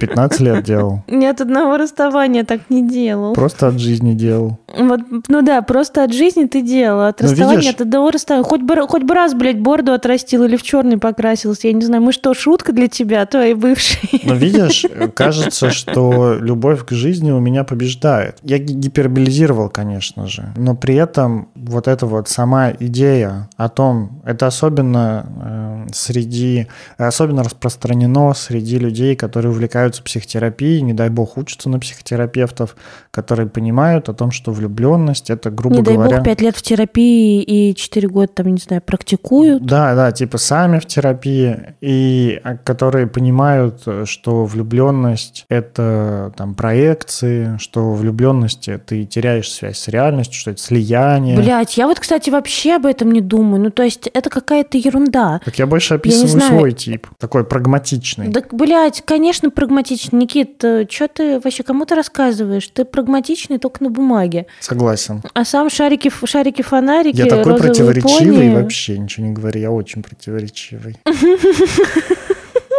[0.00, 1.02] 15 лет делал.
[1.06, 3.32] Ни от одного расставания так не делал.
[3.34, 4.58] Просто от жизни делал.
[4.76, 7.74] Вот, ну да, просто от жизни ты делал, от Ну, расставания, видишь?
[7.74, 8.44] от одного расставания.
[8.44, 11.68] Хоть бы, хоть бы раз, блядь, бороду отрастил или в черный покрасился.
[11.68, 14.20] Я не знаю, мы что, шутка для тебя, твои бывшие?
[14.24, 18.38] Но видишь, кажется, что любовь к жизни у меня побеждает.
[18.42, 24.20] Я ги- гиперболизировал, конечно же, но при этом вот эта вот сама идея о том,
[24.24, 26.66] это особенно э, среди,
[26.98, 32.76] особенно распространено среди людей, которые увлекаются психотерапией, не дай бог учатся на психотерапевтов,
[33.10, 36.16] которые понимают о том, что влюбленность это, грубо Не дай говоря...
[36.16, 39.64] бог, пять лет в терапии и четыре года там, не знаю, практикуют.
[39.64, 47.56] Да, да, типа сами в терапии, и а, которые понимают, что влюбленность это там проекции,
[47.58, 51.36] что влюбленности ты теряешь связь с реальностью, что это слияние.
[51.36, 53.62] Блять, я вот, кстати, вообще об этом не думаю.
[53.62, 55.40] Ну, то есть, это какая-то ерунда.
[55.44, 56.48] Так я больше описываю знаю.
[56.48, 58.28] свой тип, такой прагматичный.
[58.28, 60.16] Да, блядь, конечно, прагматично.
[60.16, 62.68] Никит, что ты вообще кому ты рассказываешь?
[62.68, 64.46] Ты прагматичный только на бумаге.
[64.60, 65.22] Согласен.
[65.32, 68.54] А сам шарики, шарики, фонарики, Я такой противоречивый пони.
[68.54, 70.96] вообще, ничего не говорю, я очень противоречивый.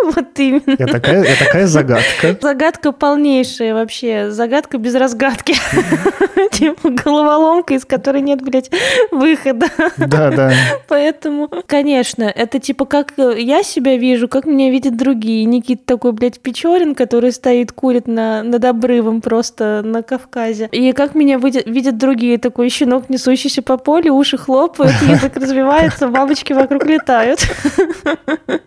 [0.16, 0.76] Вот именно.
[0.78, 2.38] Я такая, я такая загадка.
[2.42, 4.30] Загадка полнейшая вообще.
[4.30, 5.56] Загадка без разгадки.
[6.52, 8.72] Типа головоломка, из которой нет, блядь,
[9.12, 9.68] выхода.
[9.98, 10.54] Да, да.
[10.88, 15.44] Поэтому, конечно, это типа как я себя вижу, как меня видят другие.
[15.46, 20.70] Никит такой, блядь, Печорин, который стоит, курит на, над обрывом просто на Кавказе.
[20.72, 22.38] И как меня видят, видят другие.
[22.38, 27.40] Такой щенок, несущийся по полю, уши хлопают, язык развивается, бабочки вокруг летают.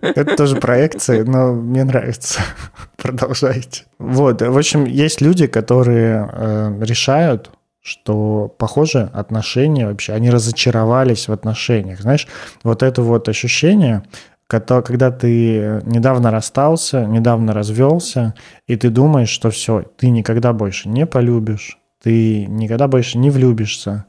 [0.00, 2.40] Это тоже проекции, но мне нравится.
[2.96, 3.84] Продолжайте.
[3.98, 11.32] Вот, в общем, есть люди, которые э, решают, что, похоже, отношения вообще, они разочаровались в
[11.32, 12.00] отношениях.
[12.00, 12.26] Знаешь,
[12.62, 14.02] вот это вот ощущение,
[14.48, 18.34] кото- когда ты недавно расстался, недавно развелся,
[18.66, 24.06] и ты думаешь, что все, ты никогда больше не полюбишь, ты никогда больше не влюбишься.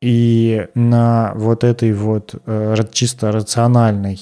[0.00, 4.18] И на вот этой вот э, чисто рациональной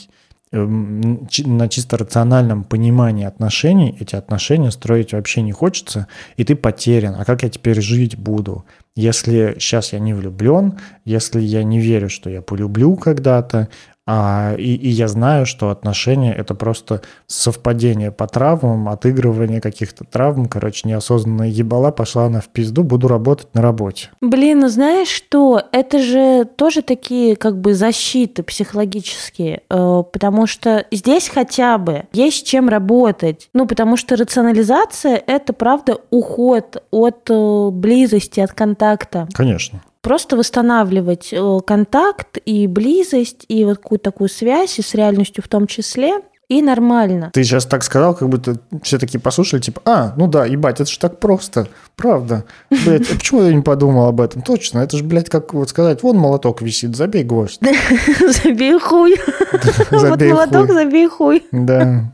[0.52, 7.14] на чисто рациональном понимании отношений эти отношения строить вообще не хочется, и ты потерян.
[7.18, 8.64] А как я теперь жить буду?
[8.96, 13.68] Если сейчас я не влюблен, если я не верю, что я полюблю когда-то,
[14.06, 20.46] а, и, и я знаю, что отношения это просто совпадение по травмам, отыгрывание каких-то травм.
[20.46, 24.10] Короче, неосознанная ебала, пошла она в пизду, буду работать на работе.
[24.20, 25.62] Блин, ну знаешь что?
[25.72, 32.46] Это же тоже такие как бы защиты психологические, э, потому что здесь хотя бы есть
[32.46, 33.48] чем работать.
[33.52, 39.28] Ну, потому что рационализация— это, правда, уход от э, близости, от контакта.
[39.32, 45.44] Конечно просто восстанавливать э, контакт и близость, и вот какую-то такую связь, и с реальностью
[45.44, 47.30] в том числе, и нормально.
[47.32, 50.90] Ты сейчас так сказал, как будто все такие послушали, типа, а, ну да, ебать, это
[50.90, 52.44] же так просто, правда.
[52.70, 54.42] Блядь, а почему я не подумал об этом?
[54.42, 57.60] Точно, это же, блядь, как вот сказать, вон молоток висит, забей гвоздь.
[58.42, 59.16] Забей хуй.
[59.90, 61.44] Вот молоток, забей хуй.
[61.52, 62.10] Да,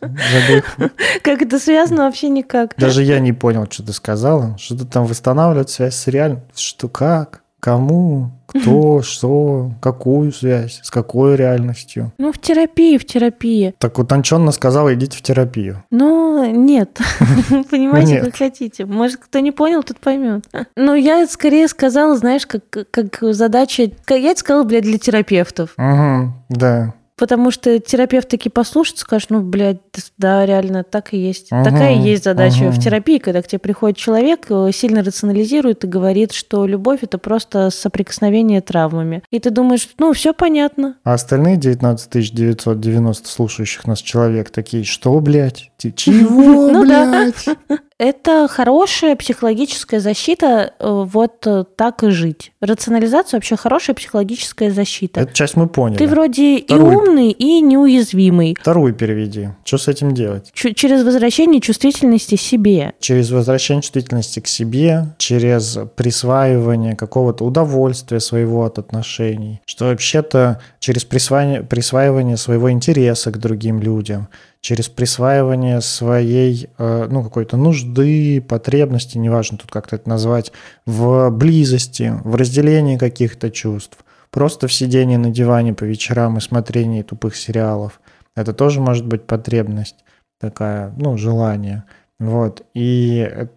[0.00, 0.90] забей хуй.
[1.22, 2.74] Как это связано, вообще никак.
[2.76, 6.52] Даже я не понял, что ты сказала, что ты там восстанавливать связь с реальностью.
[6.54, 7.41] Что, как?
[7.62, 8.32] Кому?
[8.46, 12.12] Кто, что, какую связь, с какой реальностью?
[12.18, 13.72] Ну, в терапии, в терапии.
[13.78, 15.84] Так утонченно сказала, идите в терапию.
[15.92, 16.98] Ну, нет.
[17.70, 18.84] Понимаете, как хотите.
[18.84, 20.44] Может, кто не понял, тот поймет.
[20.74, 23.92] Ну, я скорее сказала, знаешь, как, как задача...
[24.08, 25.74] Я сказала, блядь, для терапевтов.
[25.78, 26.94] Угу, да.
[27.22, 29.78] Потому что терапевт таки послушает, скажет, ну, блядь,
[30.18, 31.52] да, реально, так и есть.
[31.52, 32.72] Угу, Такая и есть задача угу.
[32.72, 37.18] в терапии, когда к тебе приходит человек, э, сильно рационализирует и говорит, что любовь– это
[37.18, 39.22] просто соприкосновение травмами.
[39.30, 40.96] И ты думаешь, ну, все понятно.
[41.04, 45.70] А остальные 19 990 слушающих нас человек такие, что, блядь?
[45.90, 47.46] Чего, ну блядь?
[47.98, 52.52] Это хорошая психологическая защита, э, вот э, так и жить.
[52.60, 55.20] Рационализация вообще хорошая психологическая защита.
[55.20, 55.98] Эту часть мы поняли.
[55.98, 56.92] Ты вроде Вторую.
[56.92, 58.56] и умный, и неуязвимый.
[58.60, 59.50] Вторую переведи.
[59.64, 60.50] Что с этим делать?
[60.52, 62.94] Ч- через возвращение чувствительности себе.
[62.98, 69.60] Через возвращение чувствительности к себе, через присваивание какого-то удовольствия своего от отношений.
[69.64, 74.28] Что вообще-то через присваивание, присваивание своего интереса к другим людям
[74.62, 80.52] через присваивание своей, э, ну, какой-то нужды, потребности, неважно тут как-то это назвать,
[80.86, 83.98] в близости, в разделении каких-то чувств,
[84.30, 88.00] просто в сидении на диване по вечерам и смотрении тупых сериалов.
[88.36, 89.96] Это тоже может быть потребность
[90.40, 91.82] такая, ну, желание.
[92.20, 92.62] Вот.
[92.72, 93.48] И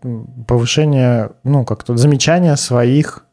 [0.47, 3.25] повышение, ну, как-то замечание своих,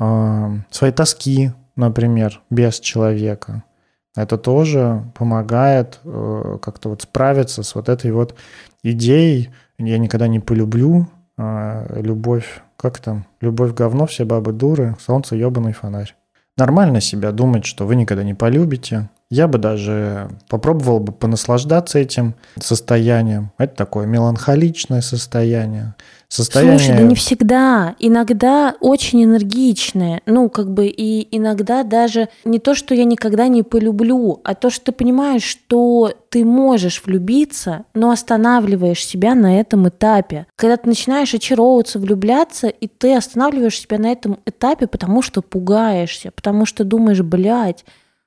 [0.00, 3.62] э, своей тоски, например, без человека–
[4.16, 8.34] это тоже помогает э, как-то вот справиться с вот этой вот
[8.82, 15.36] идеей «я никогда не полюблю», э, любовь, как там, любовь говно, все бабы дуры, солнце
[15.36, 16.14] ебаный фонарь.
[16.56, 22.34] Нормально себя думать, что вы никогда не полюбите, я бы даже попробовал бы понаслаждаться этим
[22.60, 23.50] состоянием.
[23.58, 25.96] Это такое меланхоличное состояние.
[26.34, 26.78] Состояние...
[26.80, 27.94] Слушай, да не всегда.
[28.00, 30.20] Иногда очень энергичное.
[30.26, 34.68] Ну, как бы и иногда даже не то, что я никогда не полюблю, а то,
[34.68, 40.48] что ты понимаешь, что ты можешь влюбиться, но останавливаешь себя на этом этапе.
[40.56, 46.32] Когда ты начинаешь очаровываться, влюбляться, и ты останавливаешь себя на этом этапе, потому что пугаешься,
[46.32, 47.84] потому что думаешь, блядь,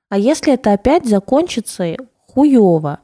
[0.08, 3.00] а если это опять закончится хуево,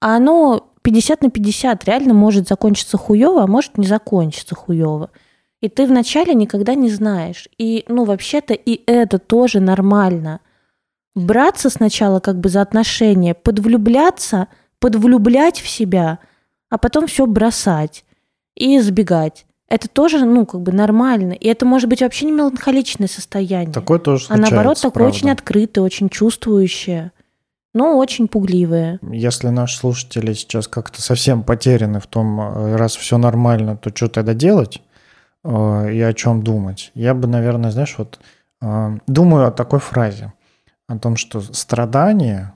[0.00, 5.10] а оно 50 на 50 реально может закончиться хуево, а может не закончиться хуево.
[5.60, 7.46] И ты вначале никогда не знаешь.
[7.58, 10.40] И, ну, вообще-то и это тоже нормально.
[11.14, 14.48] Браться сначала как бы за отношения, подвлюбляться,
[14.78, 16.20] подвлюблять в себя,
[16.70, 18.06] а потом все бросать
[18.56, 19.44] и избегать.
[19.68, 21.34] Это тоже, ну, как бы нормально.
[21.34, 23.74] И это может быть вообще не меланхоличное состояние.
[23.74, 25.14] Такое тоже А наоборот, такое правда.
[25.14, 27.12] очень открытое, очень чувствующее,
[27.74, 28.98] но очень пугливое.
[29.10, 34.08] Если наши слушатели сейчас как-то совсем потеряны в том, э, раз все нормально, то что
[34.08, 34.82] тогда делать
[35.44, 36.90] э, и о чем думать?
[36.94, 38.18] Я бы, наверное, знаешь, вот
[38.62, 40.32] э, думаю о такой фразе,
[40.88, 42.54] о том, что страдание,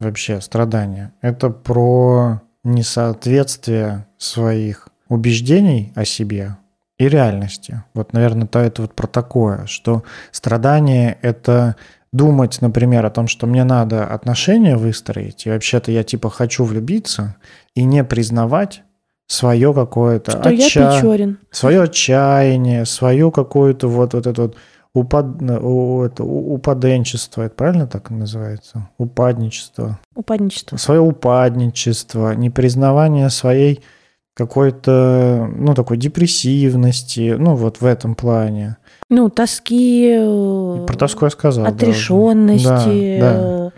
[0.00, 6.56] вообще страдание, это про несоответствие своих убеждений о себе
[6.98, 7.82] и реальности.
[7.92, 11.76] Вот, наверное, то это вот про такое, что страдание— это
[12.14, 17.36] думать, например, о том, что мне надо отношения выстроить, и вообще-то я типа хочу влюбиться,
[17.74, 18.84] и не признавать
[19.26, 21.36] свое какое-то что отча...
[21.50, 24.56] свое отчаяние, свое какое-то вот, вот это вот
[24.94, 25.42] упад...
[25.42, 28.90] это, упаденчество, это правильно так называется?
[28.96, 29.98] Упадничество.
[30.14, 30.76] Упадничество.
[30.76, 33.82] Свое упадничество, непризнавание своей
[34.34, 38.76] какой-то, ну, такой депрессивности, ну, вот в этом плане.
[39.08, 40.16] Ну, тоски.
[40.18, 41.66] Э, Про тоску я сказал.
[41.66, 43.18] Отрешенности.
[43.20, 43.72] Да, да.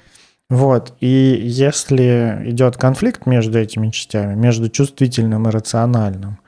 [0.49, 6.39] Вот, и если идет конфликт между этими частями, между чувствительным и рациональным,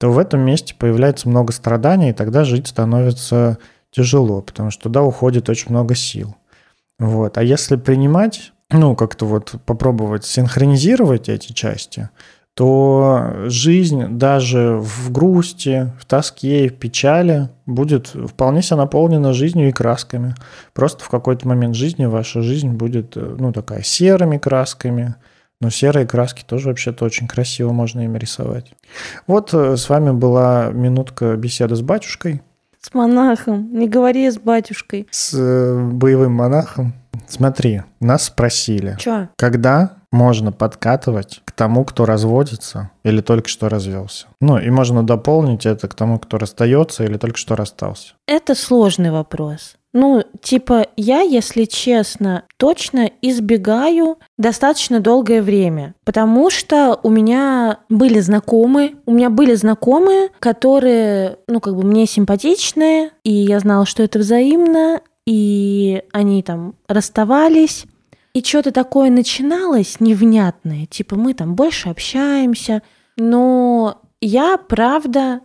[0.00, 3.58] то в этом месте появляется много страданий, и тогда жить становится
[3.92, 6.34] тяжело, потому что туда уходит очень много сил.
[6.98, 7.38] Вот.
[7.38, 12.10] А если принимать, ну, как-то вот попробовать синхронизировать эти части,
[12.54, 19.72] то жизнь даже в грусти, в тоске, в печали будет вполне себе наполнена жизнью и
[19.72, 20.34] красками.
[20.72, 25.16] Просто в какой-то момент жизни ваша жизнь будет, ну, такая серыми красками,
[25.60, 28.72] но серые краски тоже вообще-то очень красиво можно ими рисовать.
[29.26, 32.42] Вот э, с вами была минутка беседы с батюшкой.
[32.84, 33.72] С монахом.
[33.72, 35.08] Не говори с батюшкой.
[35.10, 36.92] С э, боевым монахом.
[37.26, 39.28] Смотри, нас спросили, Чё?
[39.36, 44.26] когда можно подкатывать к тому, кто разводится или только что развелся.
[44.40, 48.12] Ну, и можно дополнить это к тому, кто расстается или только что расстался.
[48.28, 49.76] Это сложный вопрос.
[49.94, 58.18] Ну, типа, я, если честно, точно избегаю достаточно долгое время, потому что у меня были
[58.18, 64.02] знакомые, у меня были знакомые, которые, ну, как бы мне симпатичные, и я знала, что
[64.02, 67.84] это взаимно, и они там расставались,
[68.34, 72.82] и что-то такое начиналось невнятное, типа мы там больше общаемся,
[73.16, 75.40] но я, правда,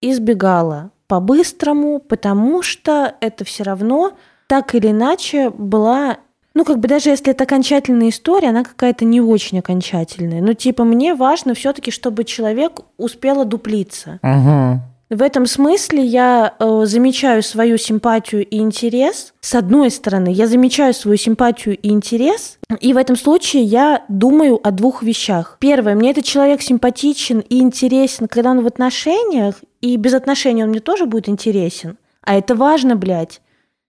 [0.00, 4.12] избегала по-быстрому, потому что это все равно
[4.46, 6.18] так или иначе была
[6.54, 10.42] ну, как бы даже если это окончательная история, она какая-то не очень окончательная.
[10.42, 14.20] Ну, типа, мне важно все-таки, чтобы человек успел одуплиться.
[14.22, 14.80] Угу.
[15.12, 19.34] В этом смысле я э, замечаю свою симпатию и интерес.
[19.42, 24.58] С одной стороны, я замечаю свою симпатию и интерес, и в этом случае я думаю
[24.66, 25.58] о двух вещах.
[25.60, 30.70] Первое, мне этот человек симпатичен и интересен, когда он в отношениях, и без отношений он
[30.70, 31.98] мне тоже будет интересен.
[32.22, 33.42] А это важно, блядь.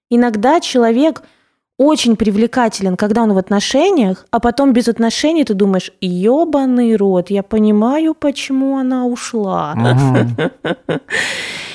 [0.10, 1.24] Иногда человек
[1.78, 7.44] очень привлекателен, когда он в отношениях, а потом без отношений ты думаешь, ебаный рот, я
[7.44, 9.76] понимаю, почему она ушла.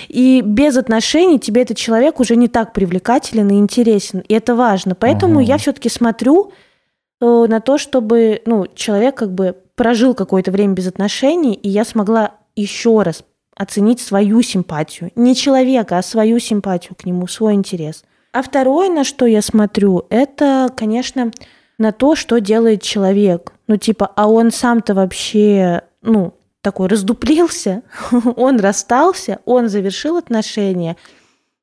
[0.08, 4.20] И без отношений тебе этот человек уже не так привлекателен и интересен.
[4.20, 4.94] И это важно.
[4.94, 6.52] Поэтому я все-таки смотрю
[7.20, 11.84] э, на то, чтобы ну, человек как бы прожил какое-то время без отношений, и я
[11.84, 13.22] смогла еще раз
[13.54, 15.10] оценить свою симпатию.
[15.14, 18.04] Не человека, а свою симпатию к нему, свой интерес.
[18.38, 21.32] А второе, на что я смотрю, это, конечно,
[21.76, 23.52] на то, что делает человек.
[23.66, 27.82] Ну, типа, а он сам-то вообще, ну, такой раздуплился,
[28.36, 30.96] он расстался, он завершил отношения.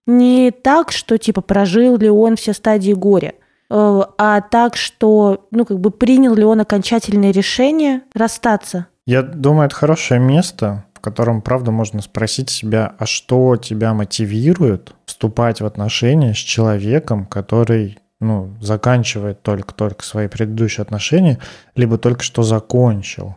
[0.05, 3.35] Не так, что, типа, прожил ли он все стадии горя,
[3.69, 8.87] э, а так, что, ну, как бы принял ли он окончательное решение расстаться.
[9.05, 15.61] Я думаю, это хорошее место, котором, правда, можно спросить себя, а что тебя мотивирует вступать
[15.61, 21.39] в отношения с человеком, который ну, заканчивает только-только свои предыдущие отношения,
[21.75, 23.35] либо только что закончил.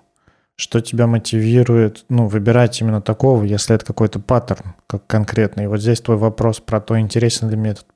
[0.57, 5.65] Что тебя мотивирует, ну, выбирать именно такого, если это какой-то паттерн, как конкретный.
[5.65, 7.87] И вот здесь твой вопрос про то, интересен ли мне этот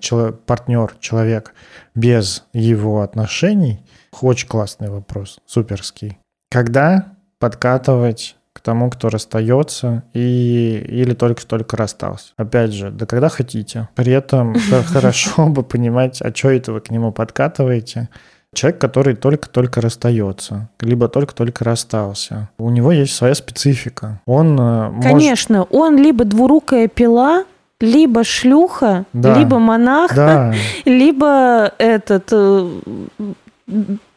[0.00, 1.54] человек, партнер, человек
[1.94, 3.84] без его отношений.
[4.20, 6.18] Очень классный вопрос, суперский.
[6.50, 12.32] Когда подкатывать к тому, кто расстается и, или только-только расстался.
[12.36, 13.88] Опять же, да когда хотите.
[13.94, 14.54] При этом
[14.86, 18.08] хорошо бы понимать, а что это вы к нему подкатываете.
[18.54, 22.50] Человек, который только-только расстается, либо только-только расстался.
[22.58, 24.20] У него есть своя специфика.
[24.26, 25.74] Он э, Конечно, может...
[25.74, 27.44] он либо двурукая пила,
[27.80, 29.38] либо шлюха, да.
[29.38, 30.54] либо монах, да.
[30.84, 32.70] либо этот э,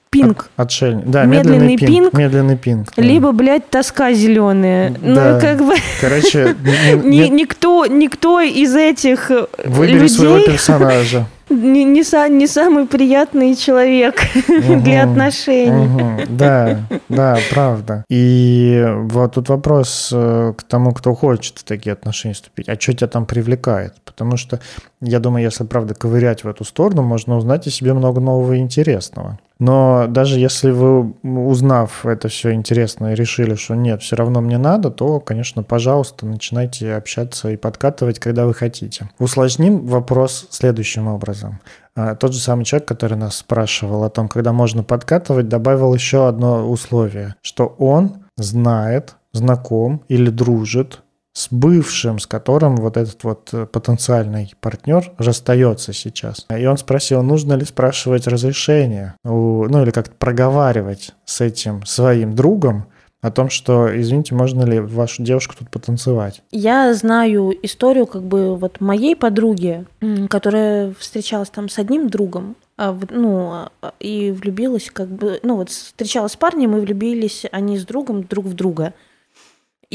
[0.10, 0.50] пинг.
[0.56, 1.06] От, отшельник.
[1.06, 2.14] Да, медленный, медленный пинг, пинг.
[2.14, 2.88] Медленный пинг.
[2.96, 3.02] Да.
[3.02, 4.96] Либо, блядь, тоска зеленая.
[5.02, 5.34] Ну, да.
[5.34, 5.74] Ну, как бы...
[6.02, 6.56] Короче,
[7.04, 9.32] никто, никто из этих
[9.66, 10.10] Выбери людей...
[10.10, 14.16] своего персонажа не, не, са, не самый приятный человек
[14.48, 15.86] угу, для отношений.
[15.86, 16.80] Угу, да,
[17.10, 18.04] да, правда.
[18.10, 22.70] И вот тут вопрос э, к тому, кто хочет в такие отношения вступить.
[22.70, 23.94] А что тебя там привлекает?
[24.06, 24.60] Потому что,
[25.02, 28.60] я думаю, если, правда, ковырять в эту сторону, можно узнать о себе много нового и
[28.60, 29.40] интересного.
[29.60, 34.58] Но даже если вы, узнав это все интересно и решили, что нет, все равно мне
[34.58, 39.10] надо, то, конечно, пожалуйста, начинайте общаться и подкатывать, когда вы хотите.
[39.18, 41.60] Усложним вопрос следующим образом.
[41.96, 46.28] А, тот же самый человек, который нас спрашивал о том, когда можно подкатывать, добавил еще
[46.28, 51.02] одно условие, что он знает, знаком или дружит
[51.36, 56.46] с бывшим, с которым вот этот вот э, потенциальный партнер расстается сейчас.
[56.50, 62.36] И он спросил, нужно ли спрашивать разрешение, у, ну или как-то проговаривать с этим своим
[62.36, 62.86] другом
[63.22, 66.42] о том, что, извините, можно ли вашу девушку тут потанцевать?
[66.52, 69.86] Я знаю историю как бы вот моей подруги,
[70.30, 75.70] которая встречалась там с одним другом, а ну, а, и влюбилась как бы, ну вот
[75.70, 78.94] встречалась с парнем и влюбились они с другом друг в друга.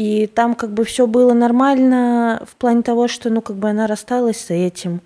[0.01, 3.87] И там как бы все было нормально в плане того, что, ну, как бы она
[3.87, 5.03] рассталась с этим.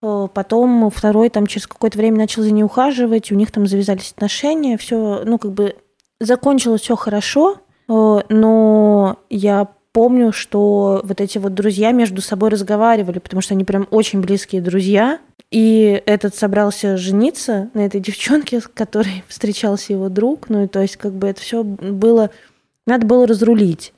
[0.00, 4.78] Потом второй там через какое-то время начал за ней ухаживать, у них там завязались отношения,
[4.78, 5.74] все, ну, как бы
[6.20, 7.56] закончилось все хорошо,
[7.88, 13.64] э, но я помню, что вот эти вот друзья между собой разговаривали, потому что они
[13.64, 15.18] прям очень близкие друзья.
[15.50, 20.48] И этот собрался жениться на этой девчонке, с которой встречался его друг.
[20.48, 22.30] Ну и то есть как бы это все было...
[22.86, 23.92] Надо было разрулить.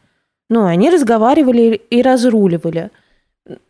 [0.53, 2.91] Ну, они разговаривали и разруливали.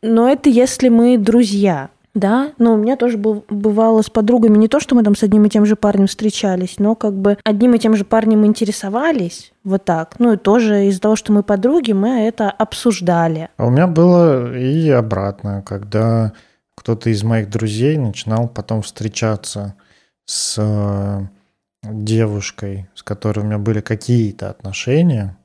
[0.03, 1.91] Но это если мы друзья.
[2.12, 5.45] Да, но у меня тоже бывало с подругами не то, что мы там с одним
[5.47, 9.85] и тем же парнем встречались, но как бы одним и тем же парнем интересовались, вот
[9.85, 10.16] так.
[10.18, 13.49] Ну и тоже из-за того, что мы подруги, мы это обсуждали.
[13.57, 16.33] А у меня было и обратно, когда
[16.74, 19.76] кто-то из моих друзей начинал потом встречаться
[20.26, 21.20] с э,
[21.85, 25.39] девушкой, с которой у меня были какие-то отношения,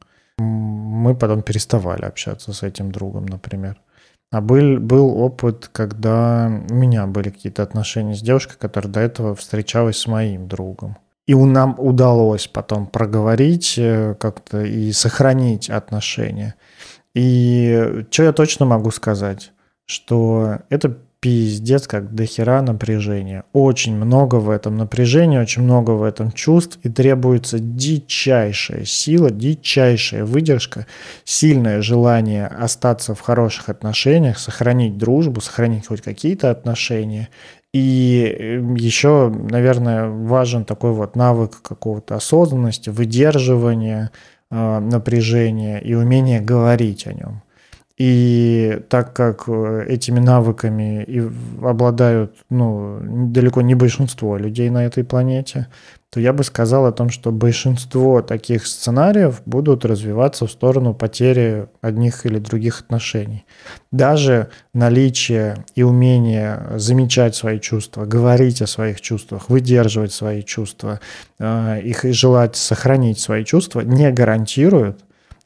[0.98, 3.80] мы потом переставали общаться с этим другом, например.
[4.32, 9.36] А был, был опыт, когда у меня были какие-то отношения с девушкой, которая до этого
[9.36, 10.98] встречалась с моим другом.
[11.28, 16.56] И нам удалось потом проговорить э, как-то и сохранить отношения.
[17.14, 19.52] И что я точно могу сказать,
[19.86, 23.44] что это пиздец, как дохера напряжения.
[23.54, 30.26] Очень много в этом напряжения, очень много в этом чувств, и требуется дичайшая сила, дичайшая
[30.26, 30.86] выдержка,
[31.24, 37.30] сильное желание остаться в хороших отношениях, сохранить дружбу, сохранить хоть какие-то отношения.
[37.74, 44.12] И эм, еще, наверное, важен такой вот навык какого-то осознанности, выдерживания
[44.50, 47.42] э, напряжения и умение говорить о нем.
[47.98, 51.20] И так как э, этими навыками и
[51.64, 55.68] обладают ну, далеко не большинство людей на этой планете,
[56.12, 61.68] то я бы сказал о том, что большинство таких сценариев будут развиваться в сторону потери
[61.82, 63.46] одних или других отношений.
[63.92, 71.00] Даже наличие и умение замечать свои чувства, говорить о своих чувствах, выдерживать свои чувства,
[71.40, 75.00] э, их и желать сохранить свои чувства не гарантирует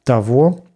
[0.04, 0.66] того,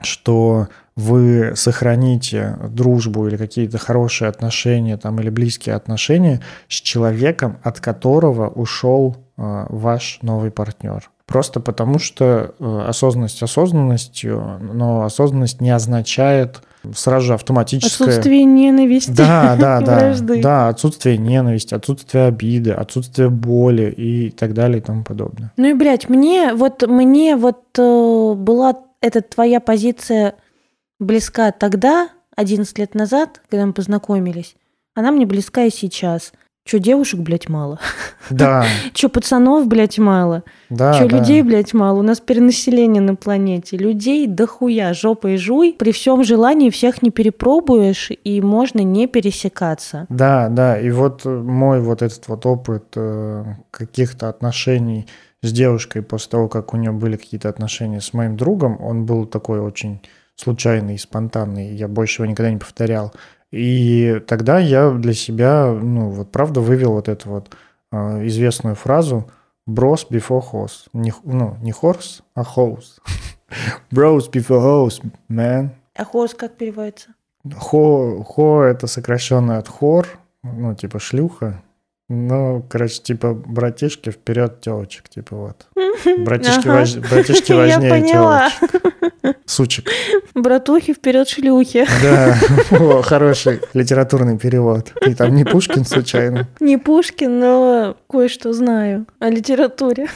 [0.00, 7.80] что вы сохраните дружбу или какие-то хорошие отношения там, или близкие отношения с человеком, от
[7.80, 11.10] которого ушел э, ваш новый партнер.
[11.26, 16.62] Просто потому что э, осознанность осознанностью, но осознанность не означает
[16.94, 18.08] сразу же автоматическое...
[18.08, 19.10] Отсутствие ненависти.
[19.10, 20.14] Да, да, да.
[20.42, 25.50] Да, отсутствие ненависти, отсутствие обиды, отсутствие боли и так далее и тому подобное.
[25.56, 30.34] Ну и, блядь, мне вот, мне вот э, была эта твоя позиция
[30.98, 34.56] близка тогда, 11 лет назад, когда мы познакомились,
[34.94, 36.32] она мне близка и сейчас.
[36.66, 37.78] Че, девушек, блядь, мало?
[38.30, 38.64] Да.
[38.94, 40.42] Че, пацанов, блядь, мало?
[40.70, 41.18] Да, Че, да.
[41.18, 41.98] людей, блядь, мало?
[41.98, 43.76] У нас перенаселение на планете.
[43.76, 45.76] Людей дохуя, жопой жуй.
[45.78, 50.06] При всем желании всех не перепробуешь, и можно не пересекаться.
[50.08, 50.80] Да, да.
[50.80, 55.06] И вот мой вот этот вот опыт э, каких-то отношений
[55.48, 59.26] с девушкой после того, как у нее были какие-то отношения с моим другом, он был
[59.26, 60.00] такой очень
[60.36, 63.12] случайный, спонтанный, я больше его никогда не повторял.
[63.50, 67.56] И тогда я для себя, ну, вот правда вывел вот эту вот
[67.92, 69.30] э, известную фразу
[69.68, 70.88] «bros before horse».
[70.92, 73.00] Не, ну, не horse, а horse.
[73.92, 75.70] «Bros before horse, man».
[75.94, 77.10] А horse как переводится?
[77.54, 80.08] Хо, хо это сокращенно от хор,
[80.42, 81.62] ну, типа шлюха.
[82.10, 85.66] Ну, короче, типа, братишки вперед телочек, типа вот.
[86.18, 86.72] Братишки, ага.
[86.72, 86.96] важ...
[86.96, 89.36] братишки важнее телочек.
[89.46, 89.88] Сучек.
[90.34, 91.86] Братухи вперед шлюхи.
[92.02, 92.38] Да,
[92.72, 94.92] О, хороший литературный перевод.
[95.00, 96.48] Ты там не Пушкин случайно?
[96.60, 100.08] Не Пушкин, но кое-что знаю о литературе.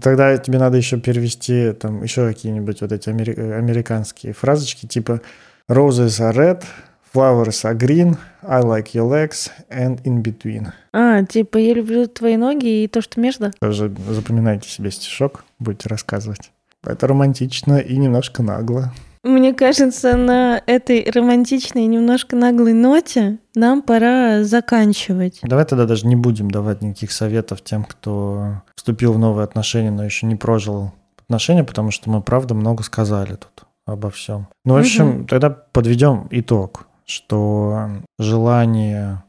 [0.00, 3.32] Тогда тебе надо еще перевести там еще какие-нибудь вот эти амери...
[3.32, 5.20] американские фразочки, типа
[5.68, 6.64] Roses are red,
[7.12, 10.68] Flowers are green, I like your legs and in between.
[10.92, 13.50] А, типа я люблю твои ноги и то, что между?
[13.60, 16.52] Тоже запоминайте себе стишок, будете рассказывать.
[16.84, 18.92] Это романтично и немножко нагло.
[19.24, 25.40] Мне кажется, на этой романтичной и немножко наглой ноте нам пора заканчивать.
[25.42, 30.04] Давай тогда даже не будем давать никаких советов тем, кто вступил в новые отношения, но
[30.04, 34.46] еще не прожил отношения, потому что мы, правда, много сказали тут обо всем.
[34.64, 35.24] Ну, в общем, угу.
[35.26, 39.22] тогда подведем итог что желание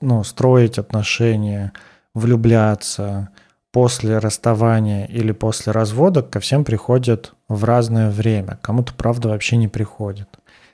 [0.00, 1.72] ну, строить отношения,
[2.14, 3.30] влюбляться,
[3.72, 8.58] после расставания или после развода ко всем приходят в разное время.
[8.62, 10.28] Кому-то, правда, вообще не приходит.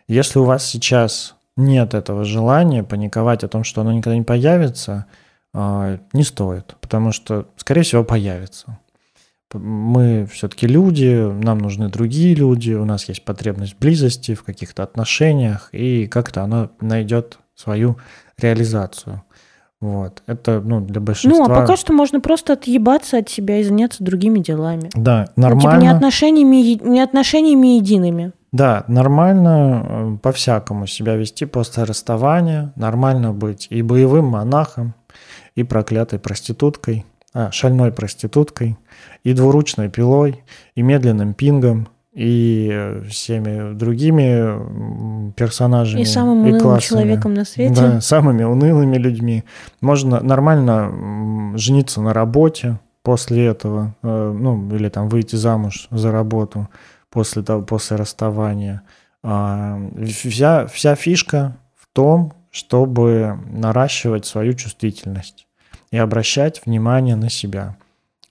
[0.08, 5.06] Если у вас сейчас нет этого желания паниковать о том, что оно никогда не появится,
[5.52, 8.78] а, не стоит, потому что, скорее всего, появится.
[9.58, 15.68] Мы все-таки люди, нам нужны другие люди, у нас есть потребность близости, в каких-то отношениях,
[15.72, 17.96] и как-то оно найдет свою
[18.38, 19.22] реализацию.
[19.80, 20.22] Вот.
[20.26, 21.46] Это, ну, для большинства...
[21.46, 24.90] Ну, а пока что можно просто отъебаться от себя и заняться другими делами.
[24.94, 25.54] Да, нормально.
[25.54, 28.32] Ну, типа не отношениями, не отношениями едиными.
[28.52, 34.94] Да, нормально э, по-всякому себя вести после расставания, нормально быть и боевым монахом,
[35.54, 37.04] и проклятой проституткой,
[37.38, 38.78] а, шальной проституткой,
[39.22, 40.42] и двуручной пилой,
[40.74, 46.00] и медленным пингом, и э, всеми другими персонажами.
[46.00, 46.88] И самым унылым классами.
[46.88, 47.74] человеком на свете.
[47.74, 49.44] Да, самыми унылыми людьми.
[49.82, 56.70] Можно нормально жениться на работе после этого, э, ну, или там выйти замуж за работу
[57.10, 58.80] после, того, после расставания.
[59.22, 59.78] А,
[60.08, 65.45] вся, вся фишка в том, чтобы наращивать свою чувствительность
[65.90, 67.76] и обращать внимание на себя.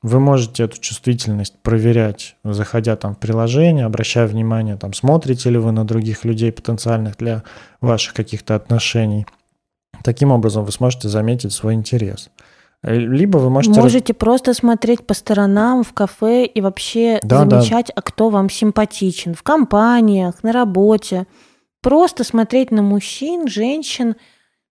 [0.01, 5.71] Вы можете эту чувствительность проверять, заходя там в приложение, обращая внимание, там, смотрите ли вы
[5.71, 7.43] на других людей потенциальных для
[7.81, 9.25] ваших каких-то отношений.
[10.03, 12.29] Таким образом вы сможете заметить свой интерес.
[12.83, 13.79] Либо вы можете...
[13.81, 17.93] Можете просто смотреть по сторонам в кафе и вообще да, замечать, да.
[17.95, 19.33] а кто вам симпатичен.
[19.33, 21.25] В компаниях, на работе.
[21.81, 24.15] Просто смотреть на мужчин, женщин–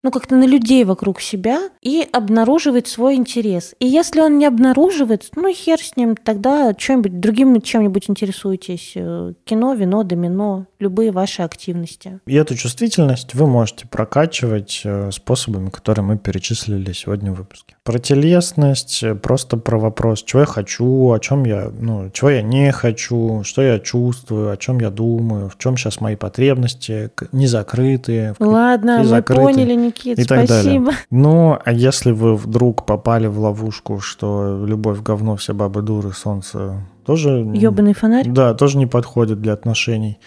[0.05, 3.74] ну, как-то на людей вокруг себя и обнаруживать свой интерес.
[3.80, 8.92] И если он не обнаруживает, ну, хер с ним, тогда чем-нибудь другим чем-нибудь интересуетесь.
[8.96, 12.20] Э, кино, вино, домино, любые ваши активности.
[12.26, 17.74] И эту чувствительность вы можете прокачивать э, способами, которые мы перечислили сегодня в выпуске.
[17.85, 22.43] Про телесность, э, просто про вопрос, чего я хочу, о чем я, ну, чего я
[22.43, 27.47] не хочу, что я чувствую, о чем я думаю, в чем сейчас мои потребности, не
[27.47, 28.35] закрытые.
[28.39, 29.47] Ладно, мы закрытые.
[29.47, 30.87] поняли, Никит, и так спасибо.
[30.87, 30.99] Далее.
[31.11, 36.85] Ну, а если вы вдруг попали в ловушку, что любовь говно, все бабы дуры, солнце
[37.05, 37.45] тоже...
[37.55, 38.26] Ёбаный фонарь?
[38.26, 40.18] Да, тоже не подходит для отношений.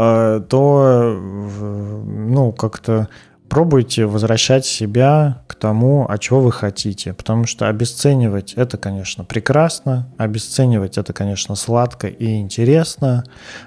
[0.00, 3.08] А, то, ну, как-то
[3.48, 7.14] пробуйте возвращать себя к тому, а чего вы хотите.
[7.14, 13.24] Потому что обесценивать это, конечно, прекрасно, обесценивать это, конечно, сладко и интересно,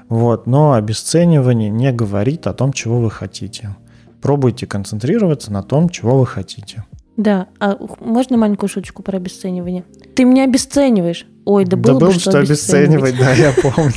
[0.08, 3.76] вот, но обесценивание не говорит о том, чего вы хотите
[4.22, 6.86] пробуйте концентрироваться на том, чего вы хотите.
[7.18, 9.84] Да, а можно маленькую шуточку про обесценивание?
[10.16, 11.26] Ты меня обесцениваешь.
[11.44, 13.18] Ой, да было да бы, что, что обесценивать.
[13.18, 13.92] Да, я помню.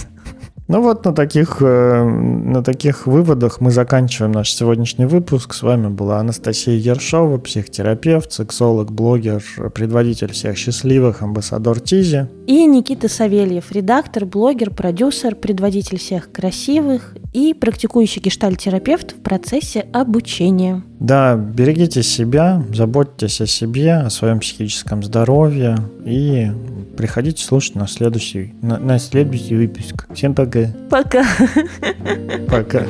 [0.66, 5.52] Ну вот на таких, э, на таких выводах мы заканчиваем наш сегодняшний выпуск.
[5.52, 9.44] С вами была Анастасия Ершова, психотерапевт, сексолог, блогер,
[9.74, 12.28] предводитель всех счастливых, амбассадор Тизи.
[12.46, 20.82] И Никита Савельев, редактор, блогер, продюсер, предводитель всех красивых и практикующий гештальтерапевт в процессе обучения.
[21.00, 25.76] Да, берегите себя, заботьтесь о себе, о своем психическом здоровье
[26.06, 26.50] и
[26.96, 30.06] приходите слушать на следующий, на, на следующий выпуск.
[30.14, 30.70] Всем пока.
[30.88, 31.26] Пока.
[32.48, 32.86] Пока.